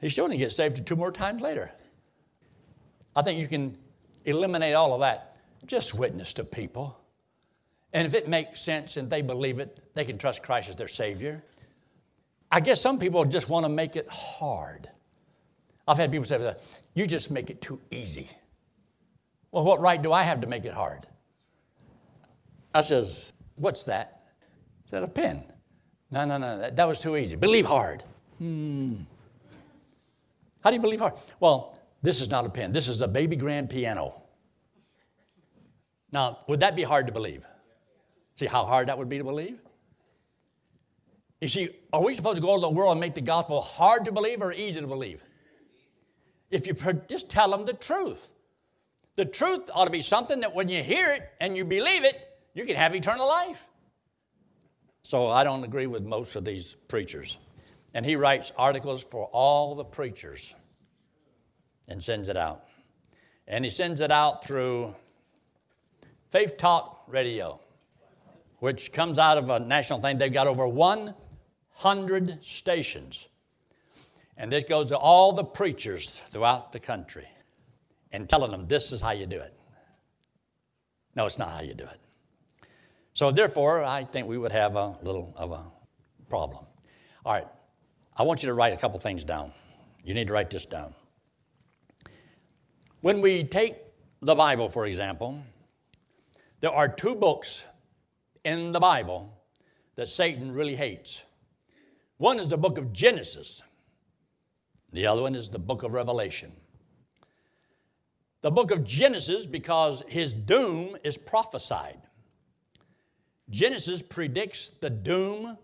he 0.00 0.08
still 0.08 0.28
didn't 0.28 0.38
get 0.38 0.52
saved 0.52 0.86
two 0.86 0.96
more 0.96 1.12
times 1.12 1.42
later. 1.42 1.70
I 3.14 3.22
think 3.22 3.40
you 3.40 3.48
can 3.48 3.76
eliminate 4.24 4.74
all 4.74 4.94
of 4.94 5.00
that. 5.00 5.29
Just 5.66 5.94
witness 5.94 6.34
to 6.34 6.44
people. 6.44 6.98
And 7.92 8.06
if 8.06 8.14
it 8.14 8.28
makes 8.28 8.60
sense 8.60 8.96
and 8.96 9.10
they 9.10 9.22
believe 9.22 9.58
it, 9.58 9.82
they 9.94 10.04
can 10.04 10.18
trust 10.18 10.42
Christ 10.42 10.68
as 10.68 10.76
their 10.76 10.88
Savior. 10.88 11.42
I 12.52 12.60
guess 12.60 12.80
some 12.80 12.98
people 12.98 13.24
just 13.24 13.48
want 13.48 13.64
to 13.64 13.68
make 13.68 13.96
it 13.96 14.08
hard. 14.08 14.88
I've 15.86 15.98
had 15.98 16.10
people 16.10 16.24
say, 16.24 16.54
You 16.94 17.06
just 17.06 17.30
make 17.30 17.50
it 17.50 17.60
too 17.60 17.80
easy. 17.90 18.28
Well, 19.52 19.64
what 19.64 19.80
right 19.80 20.00
do 20.00 20.12
I 20.12 20.22
have 20.22 20.40
to 20.40 20.46
make 20.46 20.64
it 20.64 20.72
hard? 20.72 21.06
I 22.74 22.80
says, 22.80 23.32
What's 23.56 23.84
that? 23.84 24.22
Is 24.84 24.92
that 24.92 25.02
a 25.02 25.08
pen? 25.08 25.44
No, 26.10 26.24
no, 26.24 26.38
no, 26.38 26.58
that, 26.58 26.76
that 26.76 26.88
was 26.88 27.00
too 27.00 27.16
easy. 27.16 27.36
Believe 27.36 27.66
hard. 27.66 28.02
Hmm. 28.38 28.94
How 30.62 30.70
do 30.70 30.76
you 30.76 30.82
believe 30.82 31.00
hard? 31.00 31.14
Well, 31.38 31.78
this 32.02 32.20
is 32.20 32.30
not 32.30 32.46
a 32.46 32.50
pen. 32.50 32.72
This 32.72 32.88
is 32.88 33.00
a 33.00 33.08
baby 33.08 33.36
grand 33.36 33.70
piano. 33.70 34.19
Now, 36.12 36.38
would 36.48 36.60
that 36.60 36.76
be 36.76 36.82
hard 36.82 37.06
to 37.06 37.12
believe? 37.12 37.44
See 38.34 38.46
how 38.46 38.64
hard 38.64 38.88
that 38.88 38.98
would 38.98 39.08
be 39.08 39.18
to 39.18 39.24
believe? 39.24 39.58
You 41.40 41.48
see, 41.48 41.70
are 41.92 42.04
we 42.04 42.14
supposed 42.14 42.36
to 42.36 42.42
go 42.42 42.54
to 42.54 42.60
the 42.60 42.68
world 42.68 42.92
and 42.92 43.00
make 43.00 43.14
the 43.14 43.20
gospel 43.20 43.60
hard 43.60 44.04
to 44.04 44.12
believe 44.12 44.42
or 44.42 44.52
easy 44.52 44.80
to 44.80 44.86
believe? 44.86 45.22
If 46.50 46.66
you 46.66 46.74
just 47.08 47.30
tell 47.30 47.50
them 47.50 47.64
the 47.64 47.72
truth. 47.72 48.28
The 49.16 49.24
truth 49.24 49.70
ought 49.74 49.84
to 49.84 49.90
be 49.90 50.00
something 50.00 50.40
that 50.40 50.54
when 50.54 50.68
you 50.68 50.82
hear 50.82 51.12
it 51.12 51.22
and 51.40 51.56
you 51.56 51.64
believe 51.64 52.04
it, 52.04 52.16
you 52.54 52.64
can 52.64 52.76
have 52.76 52.94
eternal 52.94 53.26
life. 53.26 53.62
So 55.02 55.30
I 55.30 55.44
don't 55.44 55.64
agree 55.64 55.86
with 55.86 56.04
most 56.04 56.36
of 56.36 56.44
these 56.44 56.76
preachers. 56.88 57.36
And 57.94 58.04
he 58.04 58.16
writes 58.16 58.52
articles 58.56 59.02
for 59.02 59.26
all 59.26 59.74
the 59.74 59.84
preachers 59.84 60.54
and 61.88 62.02
sends 62.02 62.28
it 62.28 62.36
out. 62.36 62.64
And 63.48 63.64
he 63.64 63.70
sends 63.70 64.00
it 64.00 64.12
out 64.12 64.44
through 64.44 64.94
Faith 66.30 66.56
Talk 66.56 67.02
Radio, 67.08 67.60
which 68.58 68.92
comes 68.92 69.18
out 69.18 69.36
of 69.36 69.50
a 69.50 69.58
national 69.58 70.00
thing. 70.00 70.16
They've 70.16 70.32
got 70.32 70.46
over 70.46 70.66
100 70.68 72.44
stations. 72.44 73.28
And 74.36 74.50
this 74.50 74.64
goes 74.64 74.86
to 74.86 74.96
all 74.96 75.32
the 75.32 75.44
preachers 75.44 76.20
throughout 76.30 76.72
the 76.72 76.78
country 76.78 77.26
and 78.12 78.28
telling 78.28 78.52
them 78.52 78.66
this 78.68 78.92
is 78.92 79.00
how 79.00 79.10
you 79.10 79.26
do 79.26 79.40
it. 79.40 79.52
No, 81.16 81.26
it's 81.26 81.38
not 81.38 81.50
how 81.50 81.62
you 81.62 81.74
do 81.74 81.84
it. 81.84 82.00
So, 83.12 83.32
therefore, 83.32 83.84
I 83.84 84.04
think 84.04 84.28
we 84.28 84.38
would 84.38 84.52
have 84.52 84.76
a 84.76 84.96
little 85.02 85.34
of 85.36 85.50
a 85.50 85.64
problem. 86.28 86.64
All 87.26 87.32
right, 87.32 87.46
I 88.16 88.22
want 88.22 88.42
you 88.42 88.46
to 88.46 88.54
write 88.54 88.72
a 88.72 88.76
couple 88.76 88.98
things 89.00 89.24
down. 89.24 89.52
You 90.04 90.14
need 90.14 90.28
to 90.28 90.32
write 90.32 90.48
this 90.48 90.64
down. 90.64 90.94
When 93.00 93.20
we 93.20 93.42
take 93.42 93.76
the 94.22 94.34
Bible, 94.34 94.68
for 94.68 94.86
example, 94.86 95.42
there 96.60 96.72
are 96.72 96.88
two 96.88 97.14
books 97.14 97.64
in 98.44 98.72
the 98.72 98.80
Bible 98.80 99.32
that 99.96 100.08
Satan 100.08 100.52
really 100.52 100.76
hates. 100.76 101.22
One 102.18 102.38
is 102.38 102.48
the 102.48 102.58
book 102.58 102.78
of 102.78 102.92
Genesis, 102.92 103.62
the 104.92 105.06
other 105.06 105.22
one 105.22 105.34
is 105.34 105.48
the 105.48 105.58
book 105.58 105.82
of 105.82 105.94
Revelation. 105.94 106.52
The 108.42 108.50
book 108.50 108.70
of 108.70 108.84
Genesis, 108.84 109.46
because 109.46 110.02
his 110.08 110.32
doom 110.32 110.96
is 111.04 111.18
prophesied. 111.18 112.00
Genesis 113.50 114.00
predicts 114.00 114.70
the 114.80 114.90
doom 114.90 115.58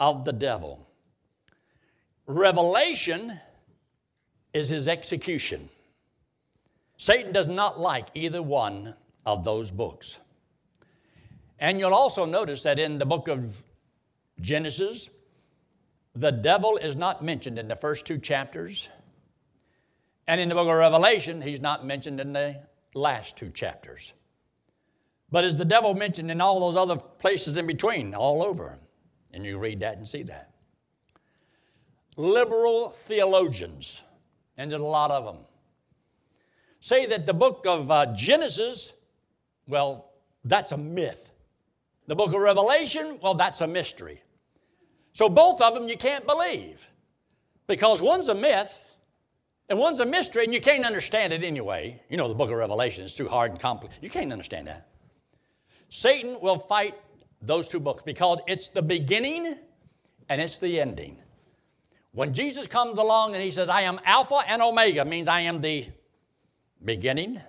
of 0.00 0.24
the 0.24 0.32
devil. 0.32 0.88
Revelation 2.26 3.38
is 4.54 4.68
his 4.68 4.88
execution. 4.88 5.68
Satan 6.96 7.32
does 7.32 7.48
not 7.48 7.78
like 7.78 8.08
either 8.14 8.42
one 8.42 8.94
of 9.26 9.44
those 9.44 9.70
books. 9.70 10.18
And 11.58 11.78
you'll 11.78 11.94
also 11.94 12.24
notice 12.24 12.62
that 12.64 12.78
in 12.78 12.98
the 12.98 13.06
book 13.06 13.28
of 13.28 13.64
Genesis, 14.40 15.08
the 16.14 16.30
devil 16.30 16.76
is 16.76 16.96
not 16.96 17.22
mentioned 17.22 17.58
in 17.58 17.68
the 17.68 17.76
first 17.76 18.06
two 18.06 18.18
chapters. 18.18 18.88
And 20.26 20.40
in 20.40 20.48
the 20.48 20.54
book 20.54 20.68
of 20.68 20.76
Revelation, 20.76 21.40
he's 21.40 21.60
not 21.60 21.84
mentioned 21.84 22.20
in 22.20 22.32
the 22.32 22.60
last 22.94 23.36
two 23.36 23.50
chapters. 23.50 24.14
But 25.30 25.44
is 25.44 25.56
the 25.56 25.64
devil 25.64 25.94
mentioned 25.94 26.30
in 26.30 26.40
all 26.40 26.60
those 26.60 26.76
other 26.76 26.96
places 26.96 27.56
in 27.56 27.66
between, 27.66 28.14
all 28.14 28.42
over? 28.42 28.78
And 29.32 29.44
you 29.44 29.58
read 29.58 29.80
that 29.80 29.96
and 29.96 30.06
see 30.06 30.22
that. 30.24 30.50
Liberal 32.16 32.90
theologians, 32.90 34.02
and 34.56 34.70
there's 34.70 34.80
a 34.80 34.84
lot 34.84 35.10
of 35.10 35.24
them, 35.24 35.38
say 36.78 37.06
that 37.06 37.26
the 37.26 37.34
book 37.34 37.64
of 37.66 37.90
uh, 37.90 38.06
Genesis, 38.14 38.92
well, 39.66 40.12
that's 40.44 40.70
a 40.70 40.76
myth. 40.76 41.32
The 42.06 42.14
book 42.14 42.34
of 42.34 42.40
Revelation, 42.40 43.18
well, 43.22 43.34
that's 43.34 43.60
a 43.60 43.66
mystery. 43.66 44.22
So 45.12 45.28
both 45.28 45.60
of 45.60 45.74
them 45.74 45.88
you 45.88 45.96
can't 45.96 46.26
believe 46.26 46.86
because 47.66 48.02
one's 48.02 48.28
a 48.28 48.34
myth 48.34 48.96
and 49.68 49.78
one's 49.78 50.00
a 50.00 50.06
mystery 50.06 50.44
and 50.44 50.52
you 50.52 50.60
can't 50.60 50.84
understand 50.84 51.32
it 51.32 51.42
anyway. 51.42 52.02
You 52.10 52.16
know, 52.16 52.28
the 52.28 52.34
book 52.34 52.50
of 52.50 52.56
Revelation 52.56 53.04
is 53.04 53.14
too 53.14 53.28
hard 53.28 53.52
and 53.52 53.60
complex. 53.60 53.96
You 54.02 54.10
can't 54.10 54.32
understand 54.32 54.66
that. 54.66 54.88
Satan 55.88 56.38
will 56.40 56.58
fight 56.58 56.94
those 57.40 57.68
two 57.68 57.80
books 57.80 58.02
because 58.02 58.40
it's 58.46 58.68
the 58.68 58.82
beginning 58.82 59.56
and 60.28 60.40
it's 60.40 60.58
the 60.58 60.80
ending. 60.80 61.18
When 62.12 62.34
Jesus 62.34 62.66
comes 62.66 62.98
along 62.98 63.34
and 63.34 63.42
he 63.42 63.50
says, 63.50 63.68
I 63.68 63.82
am 63.82 63.98
Alpha 64.04 64.40
and 64.46 64.60
Omega, 64.60 65.04
means 65.04 65.28
I 65.28 65.40
am 65.40 65.60
the 65.60 65.86
beginning 66.84 67.40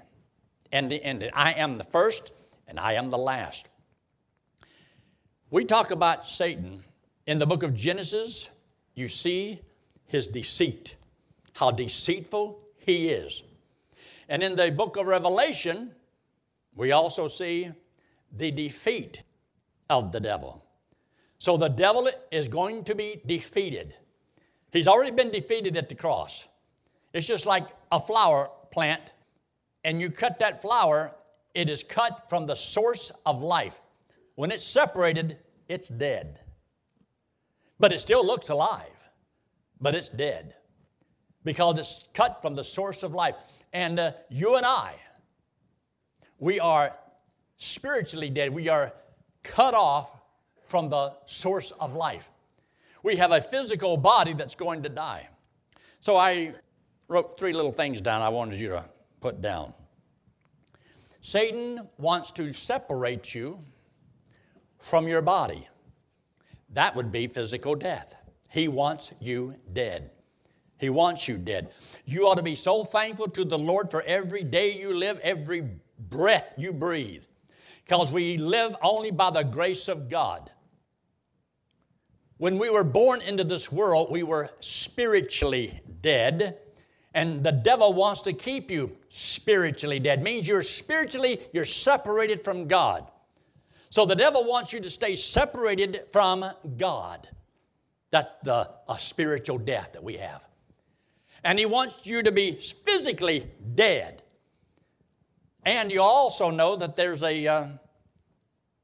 and 0.71 0.89
the 0.89 1.03
ending. 1.03 1.31
I 1.33 1.53
am 1.53 1.77
the 1.77 1.83
first 1.83 2.31
and 2.67 2.79
I 2.79 2.93
am 2.93 3.09
the 3.09 3.17
last. 3.17 3.67
We 5.55 5.63
talk 5.63 5.91
about 5.91 6.25
Satan 6.25 6.83
in 7.27 7.39
the 7.39 7.45
book 7.45 7.63
of 7.63 7.73
Genesis, 7.73 8.49
you 8.93 9.07
see 9.07 9.61
his 10.05 10.27
deceit, 10.27 10.97
how 11.53 11.71
deceitful 11.71 12.59
he 12.75 13.07
is. 13.07 13.41
And 14.27 14.43
in 14.43 14.57
the 14.57 14.69
book 14.69 14.97
of 14.97 15.07
Revelation, 15.07 15.91
we 16.75 16.91
also 16.91 17.29
see 17.29 17.71
the 18.35 18.51
defeat 18.51 19.23
of 19.89 20.11
the 20.11 20.19
devil. 20.19 20.61
So 21.37 21.55
the 21.55 21.69
devil 21.69 22.09
is 22.31 22.49
going 22.49 22.83
to 22.83 22.93
be 22.93 23.21
defeated. 23.25 23.95
He's 24.73 24.89
already 24.89 25.11
been 25.11 25.31
defeated 25.31 25.77
at 25.77 25.87
the 25.87 25.95
cross. 25.95 26.49
It's 27.13 27.27
just 27.27 27.45
like 27.45 27.65
a 27.93 27.99
flower 28.01 28.51
plant, 28.71 29.03
and 29.85 30.01
you 30.01 30.09
cut 30.09 30.37
that 30.39 30.61
flower, 30.61 31.15
it 31.53 31.69
is 31.69 31.81
cut 31.81 32.29
from 32.29 32.45
the 32.45 32.55
source 32.55 33.09
of 33.25 33.41
life. 33.41 33.79
When 34.35 34.51
it's 34.51 34.65
separated, 34.65 35.37
it's 35.67 35.89
dead. 35.89 36.39
But 37.79 37.91
it 37.91 37.99
still 37.99 38.25
looks 38.25 38.49
alive, 38.49 38.91
but 39.81 39.95
it's 39.95 40.09
dead 40.09 40.55
because 41.43 41.77
it's 41.77 42.09
cut 42.13 42.41
from 42.41 42.55
the 42.55 42.63
source 42.63 43.03
of 43.03 43.13
life. 43.13 43.35
And 43.73 43.99
uh, 43.99 44.11
you 44.29 44.55
and 44.55 44.65
I, 44.65 44.95
we 46.39 46.59
are 46.59 46.93
spiritually 47.57 48.29
dead. 48.29 48.53
We 48.53 48.69
are 48.69 48.93
cut 49.43 49.73
off 49.73 50.11
from 50.67 50.89
the 50.89 51.13
source 51.25 51.71
of 51.79 51.93
life. 51.93 52.29
We 53.03 53.15
have 53.17 53.31
a 53.31 53.41
physical 53.41 53.97
body 53.97 54.33
that's 54.33 54.55
going 54.55 54.83
to 54.83 54.89
die. 54.89 55.29
So 55.99 56.17
I 56.17 56.53
wrote 57.07 57.37
three 57.37 57.53
little 57.53 57.71
things 57.71 58.01
down 58.01 58.21
I 58.21 58.29
wanted 58.29 58.59
you 58.59 58.69
to 58.69 58.85
put 59.21 59.41
down. 59.41 59.73
Satan 61.21 61.87
wants 61.97 62.31
to 62.31 62.53
separate 62.53 63.33
you 63.33 63.59
from 64.79 65.07
your 65.07 65.21
body. 65.21 65.67
That 66.69 66.95
would 66.95 67.11
be 67.11 67.27
physical 67.27 67.75
death. 67.75 68.15
He 68.49 68.67
wants 68.67 69.13
you 69.19 69.55
dead. 69.73 70.11
He 70.77 70.89
wants 70.89 71.27
you 71.27 71.37
dead. 71.37 71.71
You 72.05 72.27
ought 72.27 72.35
to 72.35 72.43
be 72.43 72.55
so 72.55 72.83
thankful 72.83 73.29
to 73.29 73.45
the 73.45 73.57
Lord 73.57 73.89
for 73.89 74.01
every 74.01 74.43
day 74.43 74.77
you 74.77 74.93
live, 74.93 75.19
every 75.19 75.63
breath 76.09 76.53
you 76.57 76.73
breathe 76.73 77.23
because 77.85 78.11
we 78.11 78.37
live 78.37 78.75
only 78.81 79.11
by 79.11 79.29
the 79.29 79.43
grace 79.43 79.87
of 79.87 80.09
God. 80.09 80.49
When 82.37 82.57
we 82.57 82.69
were 82.69 82.83
born 82.83 83.21
into 83.21 83.43
this 83.43 83.71
world, 83.71 84.11
we 84.11 84.23
were 84.23 84.49
spiritually 84.59 85.79
dead, 86.01 86.57
and 87.13 87.43
the 87.43 87.51
devil 87.51 87.93
wants 87.93 88.21
to 88.21 88.33
keep 88.33 88.69
you 88.71 88.91
spiritually 89.09 89.99
dead. 89.99 90.21
Means 90.21 90.47
you're 90.47 90.63
spiritually 90.63 91.39
you're 91.53 91.63
separated 91.63 92.43
from 92.43 92.67
God. 92.67 93.09
So 93.95 94.05
the 94.05 94.13
devil 94.13 94.43
wants 94.43 94.73
you 94.73 94.81
to 94.81 94.89
stay 94.89 95.15
separated 95.15 96.01
from 96.11 96.43
God. 96.75 97.29
That's 98.11 98.27
the 98.43 98.69
a 98.89 98.99
spiritual 98.99 99.57
death 99.57 99.93
that 99.93 100.03
we 100.03 100.15
have. 100.15 100.41
And 101.45 101.57
he 101.57 101.65
wants 101.65 102.05
you 102.05 102.21
to 102.21 102.29
be 102.29 102.59
physically 102.59 103.49
dead. 103.73 104.21
And 105.63 105.93
you 105.93 106.01
also 106.01 106.49
know 106.49 106.75
that 106.75 106.97
there's 106.97 107.23
a 107.23 107.47
uh, 107.47 107.67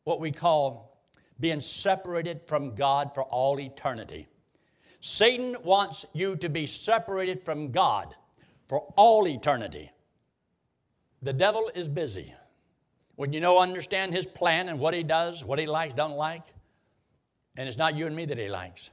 what 0.05 0.21
we 0.21 0.31
call 0.31 1.03
being 1.41 1.59
separated 1.59 2.43
from 2.47 2.73
God 2.73 3.11
for 3.13 3.23
all 3.23 3.59
eternity. 3.59 4.29
Satan 5.01 5.57
wants 5.65 6.05
you 6.13 6.37
to 6.37 6.47
be 6.47 6.65
separated 6.65 7.43
from 7.43 7.73
God 7.73 8.15
for 8.69 8.79
all 8.95 9.27
eternity. 9.27 9.91
The 11.21 11.33
devil 11.33 11.69
is 11.75 11.89
busy. 11.89 12.33
When 13.21 13.33
you 13.33 13.39
know, 13.39 13.59
understand 13.59 14.15
his 14.15 14.25
plan 14.25 14.67
and 14.67 14.79
what 14.79 14.95
he 14.95 15.03
does, 15.03 15.45
what 15.45 15.59
he 15.59 15.67
likes, 15.67 15.93
don't 15.93 16.15
like, 16.15 16.41
and 17.55 17.69
it's 17.69 17.77
not 17.77 17.93
you 17.93 18.07
and 18.07 18.15
me 18.15 18.25
that 18.25 18.39
he 18.39 18.49
likes. 18.49 18.89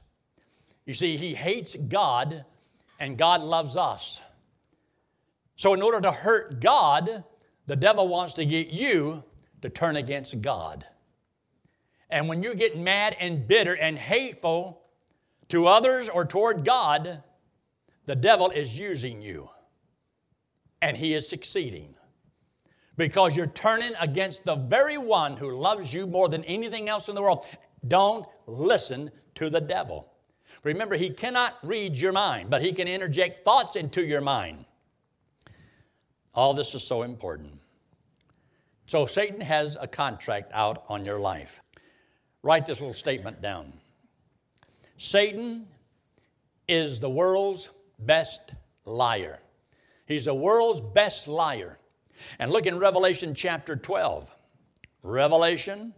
You 0.85 0.93
see, 0.93 1.17
he 1.17 1.33
hates 1.33 1.75
God 1.75 2.45
and 2.99 3.17
God 3.17 3.41
loves 3.41 3.75
us. 3.75 4.21
So, 5.55 5.73
in 5.73 5.81
order 5.81 5.99
to 6.01 6.11
hurt 6.11 6.61
God, 6.61 7.23
the 7.65 7.75
devil 7.75 8.07
wants 8.07 8.35
to 8.35 8.45
get 8.45 8.67
you 8.67 9.23
to 9.63 9.69
turn 9.69 9.95
against 9.95 10.39
God. 10.43 10.85
And 12.11 12.29
when 12.29 12.43
you 12.43 12.53
get 12.53 12.77
mad 12.77 13.17
and 13.19 13.47
bitter 13.47 13.73
and 13.73 13.97
hateful 13.97 14.83
to 15.47 15.65
others 15.65 16.07
or 16.07 16.23
toward 16.23 16.63
God, 16.63 17.23
the 18.05 18.15
devil 18.15 18.51
is 18.51 18.77
using 18.77 19.23
you. 19.23 19.49
And 20.83 20.95
he 20.95 21.15
is 21.15 21.27
succeeding. 21.27 21.95
Because 22.99 23.37
you're 23.37 23.47
turning 23.47 23.93
against 24.01 24.43
the 24.43 24.57
very 24.57 24.97
one 24.97 25.37
who 25.37 25.57
loves 25.57 25.93
you 25.93 26.05
more 26.05 26.27
than 26.27 26.43
anything 26.43 26.89
else 26.89 27.07
in 27.07 27.15
the 27.15 27.21
world. 27.21 27.45
Don't 27.87 28.27
listen 28.45 29.09
to 29.35 29.49
the 29.49 29.61
devil. 29.61 30.11
Remember, 30.65 30.97
he 30.97 31.09
cannot 31.09 31.55
read 31.63 31.95
your 31.95 32.11
mind, 32.11 32.49
but 32.49 32.61
he 32.61 32.73
can 32.73 32.89
interject 32.89 33.45
thoughts 33.45 33.77
into 33.77 34.05
your 34.05 34.19
mind. 34.19 34.65
All 36.35 36.53
this 36.53 36.75
is 36.75 36.83
so 36.83 37.03
important. 37.03 37.53
So, 38.85 39.05
Satan 39.05 39.39
has 39.39 39.77
a 39.79 39.87
contract 39.87 40.51
out 40.53 40.83
on 40.89 41.05
your 41.05 41.21
life. 41.21 41.61
Write 42.43 42.65
this 42.65 42.81
little 42.81 42.93
statement 42.93 43.41
down 43.41 43.71
Satan 44.97 45.67
is 46.67 46.99
the 46.99 47.09
world's 47.09 47.69
best 47.99 48.51
liar. 48.83 49.39
He's 50.05 50.25
the 50.25 50.35
world's 50.35 50.81
best 50.81 51.29
liar. 51.29 51.77
And 52.39 52.51
look 52.51 52.65
in 52.65 52.77
Revelation 52.77 53.33
chapter 53.33 53.75
12. 53.75 54.35
Revelation 55.03 55.93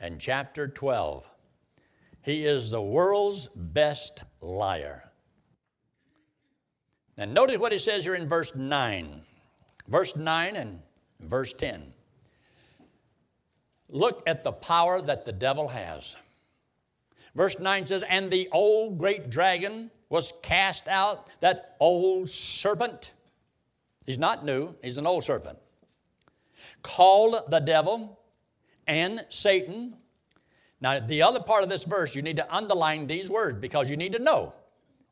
and 0.00 0.20
chapter 0.20 0.68
12. 0.68 1.28
He 2.22 2.46
is 2.46 2.70
the 2.70 2.82
world's 2.82 3.48
best 3.54 4.24
liar. 4.40 5.04
And 7.16 7.32
notice 7.32 7.58
what 7.58 7.72
he 7.72 7.78
says 7.78 8.04
here 8.04 8.14
in 8.14 8.28
verse 8.28 8.54
9. 8.54 9.22
Verse 9.88 10.16
9 10.16 10.56
and 10.56 10.80
verse 11.20 11.52
10. 11.52 11.92
Look 13.88 14.22
at 14.26 14.42
the 14.42 14.52
power 14.52 15.00
that 15.02 15.24
the 15.24 15.32
devil 15.32 15.68
has. 15.68 16.16
Verse 17.34 17.58
9 17.58 17.86
says, 17.86 18.02
And 18.08 18.30
the 18.30 18.48
old 18.52 18.98
great 18.98 19.30
dragon 19.30 19.90
was 20.08 20.32
cast 20.42 20.88
out, 20.88 21.28
that 21.40 21.76
old 21.80 22.28
serpent. 22.28 23.12
He's 24.04 24.18
not 24.18 24.44
new, 24.44 24.74
he's 24.82 24.98
an 24.98 25.06
old 25.06 25.24
serpent. 25.24 25.58
Called 26.82 27.36
the 27.50 27.60
devil 27.60 28.18
and 28.86 29.24
Satan 29.28 29.96
now, 30.84 31.00
the 31.00 31.22
other 31.22 31.40
part 31.40 31.62
of 31.62 31.70
this 31.70 31.84
verse, 31.84 32.14
you 32.14 32.20
need 32.20 32.36
to 32.36 32.54
underline 32.54 33.06
these 33.06 33.30
words 33.30 33.58
because 33.58 33.88
you 33.88 33.96
need 33.96 34.12
to 34.12 34.18
know 34.18 34.52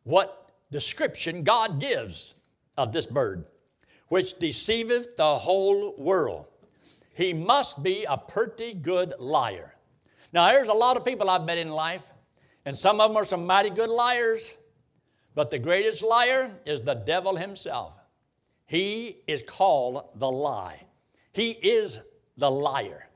what 0.05 0.51
description 0.71 1.43
God 1.43 1.81
gives 1.81 2.35
of 2.77 2.93
this 2.93 3.07
bird, 3.07 3.47
which 4.09 4.39
deceiveth 4.39 5.17
the 5.17 5.39
whole 5.39 5.95
world. 5.97 6.45
He 7.15 7.33
must 7.33 7.83
be 7.83 8.05
a 8.05 8.19
pretty 8.19 8.75
good 8.75 9.15
liar. 9.19 9.75
Now, 10.35 10.49
there's 10.49 10.69
a 10.69 10.75
lot 10.75 10.99
of 10.99 11.07
people 11.07 11.31
I've 11.31 11.45
met 11.45 11.57
in 11.57 11.69
life, 11.69 12.07
and 12.67 12.77
some 12.77 13.01
of 13.01 13.09
them 13.09 13.17
are 13.17 13.25
some 13.25 13.47
mighty 13.47 13.71
good 13.71 13.89
liars, 13.89 14.55
but 15.35 15.49
the 15.49 15.59
greatest 15.59 16.03
liar 16.03 16.55
is 16.67 16.83
the 16.83 16.95
devil 16.95 17.35
himself. 17.35 17.95
He 18.73 19.19
is 19.27 19.43
called 19.43 20.09
the 20.15 20.31
lie. 20.31 20.81
He 21.33 21.51
is 21.51 22.01
the 22.37 22.51
liar. 22.51 23.07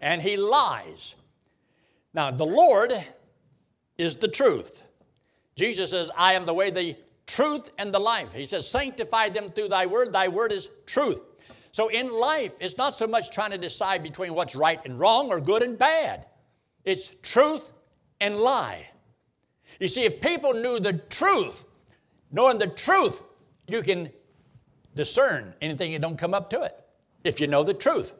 And 0.00 0.20
he 0.20 0.36
lies 0.36 1.14
now, 2.14 2.30
the 2.30 2.46
Lord 2.46 2.92
is 3.96 4.16
the 4.16 4.26
truth. 4.26 4.82
Jesus 5.54 5.90
says, 5.90 6.10
I 6.16 6.34
am 6.34 6.44
the 6.44 6.54
way, 6.54 6.70
the 6.70 6.96
truth, 7.26 7.70
and 7.78 7.92
the 7.92 7.98
life. 7.98 8.32
He 8.32 8.44
says, 8.44 8.68
Sanctify 8.68 9.28
them 9.28 9.46
through 9.48 9.68
thy 9.68 9.86
word. 9.86 10.12
Thy 10.12 10.28
word 10.28 10.52
is 10.52 10.68
truth. 10.86 11.20
So 11.72 11.88
in 11.88 12.12
life, 12.12 12.52
it's 12.60 12.76
not 12.76 12.94
so 12.94 13.06
much 13.06 13.30
trying 13.30 13.50
to 13.50 13.58
decide 13.58 14.02
between 14.02 14.34
what's 14.34 14.56
right 14.56 14.80
and 14.84 14.98
wrong 14.98 15.28
or 15.28 15.40
good 15.40 15.62
and 15.62 15.78
bad, 15.78 16.26
it's 16.84 17.12
truth 17.22 17.70
and 18.20 18.38
lie. 18.38 18.88
You 19.78 19.86
see, 19.86 20.04
if 20.04 20.20
people 20.20 20.54
knew 20.54 20.80
the 20.80 20.94
truth, 20.94 21.66
knowing 22.32 22.58
the 22.58 22.66
truth, 22.66 23.22
you 23.68 23.82
can 23.82 24.10
discern 24.98 25.54
anything 25.62 25.92
that 25.92 26.02
don't 26.02 26.18
come 26.18 26.34
up 26.34 26.50
to 26.50 26.60
it 26.62 26.74
if 27.22 27.40
you 27.40 27.46
know 27.46 27.62
the 27.62 27.72
truth. 27.72 28.12